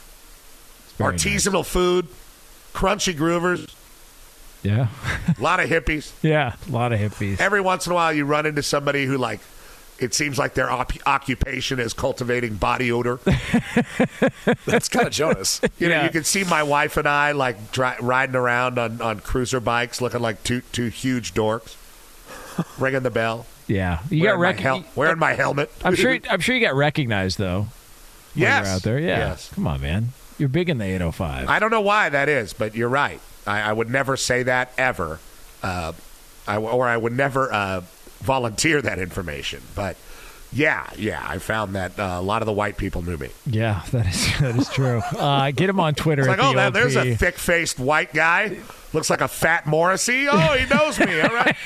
[0.97, 2.07] very Artisanal food,
[2.73, 3.73] crunchy groovers,
[4.63, 4.87] Yeah.
[5.37, 6.11] a lot of hippies.
[6.21, 6.55] yeah.
[6.67, 7.39] A lot of hippies.
[7.39, 9.39] Every once in a while, you run into somebody who, like,
[9.99, 13.19] it seems like their op- occupation is cultivating body odor.
[14.65, 15.59] That's kind of Jonas.
[15.77, 19.19] You know, you can see my wife and I like dri- riding around on, on
[19.19, 21.75] cruiser bikes, looking like two two huge dorks,
[22.77, 23.45] ringing the bell.
[23.69, 23.99] Yeah.
[24.09, 25.71] You wearing got my hel- wearing my helmet.
[25.85, 26.17] I'm sure.
[26.29, 27.67] I'm sure you got recognized though.
[28.35, 28.65] Yes.
[28.65, 28.99] You're out there.
[28.99, 29.17] Yeah.
[29.19, 29.51] Yes.
[29.53, 30.09] Come on, man.
[30.37, 31.49] You're big in the 805.
[31.49, 33.19] I don't know why that is, but you're right.
[33.45, 35.19] I, I would never say that ever,
[35.63, 35.91] uh,
[36.47, 37.81] I, or I would never uh,
[38.19, 39.61] volunteer that information.
[39.75, 39.97] But
[40.53, 43.29] yeah, yeah, I found that uh, a lot of the white people knew me.
[43.45, 44.99] yeah, that is that is true.
[45.17, 46.21] Uh, get him on Twitter.
[46.21, 48.57] It's like, oh, the that, there's a thick-faced white guy.
[48.93, 50.27] Looks like a fat Morrissey.
[50.29, 51.19] Oh, he knows me.
[51.21, 51.55] All right.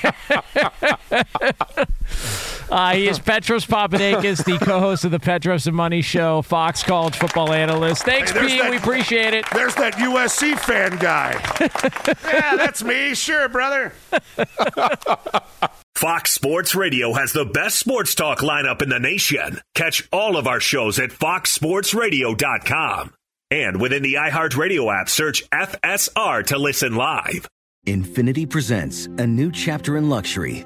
[2.70, 7.16] Uh, he is Petros Papadakis, the co-host of the Petros and Money Show, Fox College
[7.16, 8.04] football analyst.
[8.04, 8.60] Thanks, Hey, Pete.
[8.62, 9.46] that- We appreciate it.
[9.54, 11.34] There's that USC fan guy.
[12.34, 13.14] yeah, that's me.
[13.14, 13.94] Sure, brother.
[15.96, 19.62] Fox Sports Radio has the best sports talk lineup in the nation.
[19.76, 23.14] Catch all of our shows at foxsportsradio.com.
[23.54, 27.48] And within the iHeartRadio app, search FSR to listen live.
[27.86, 30.66] Infiniti presents a new chapter in luxury,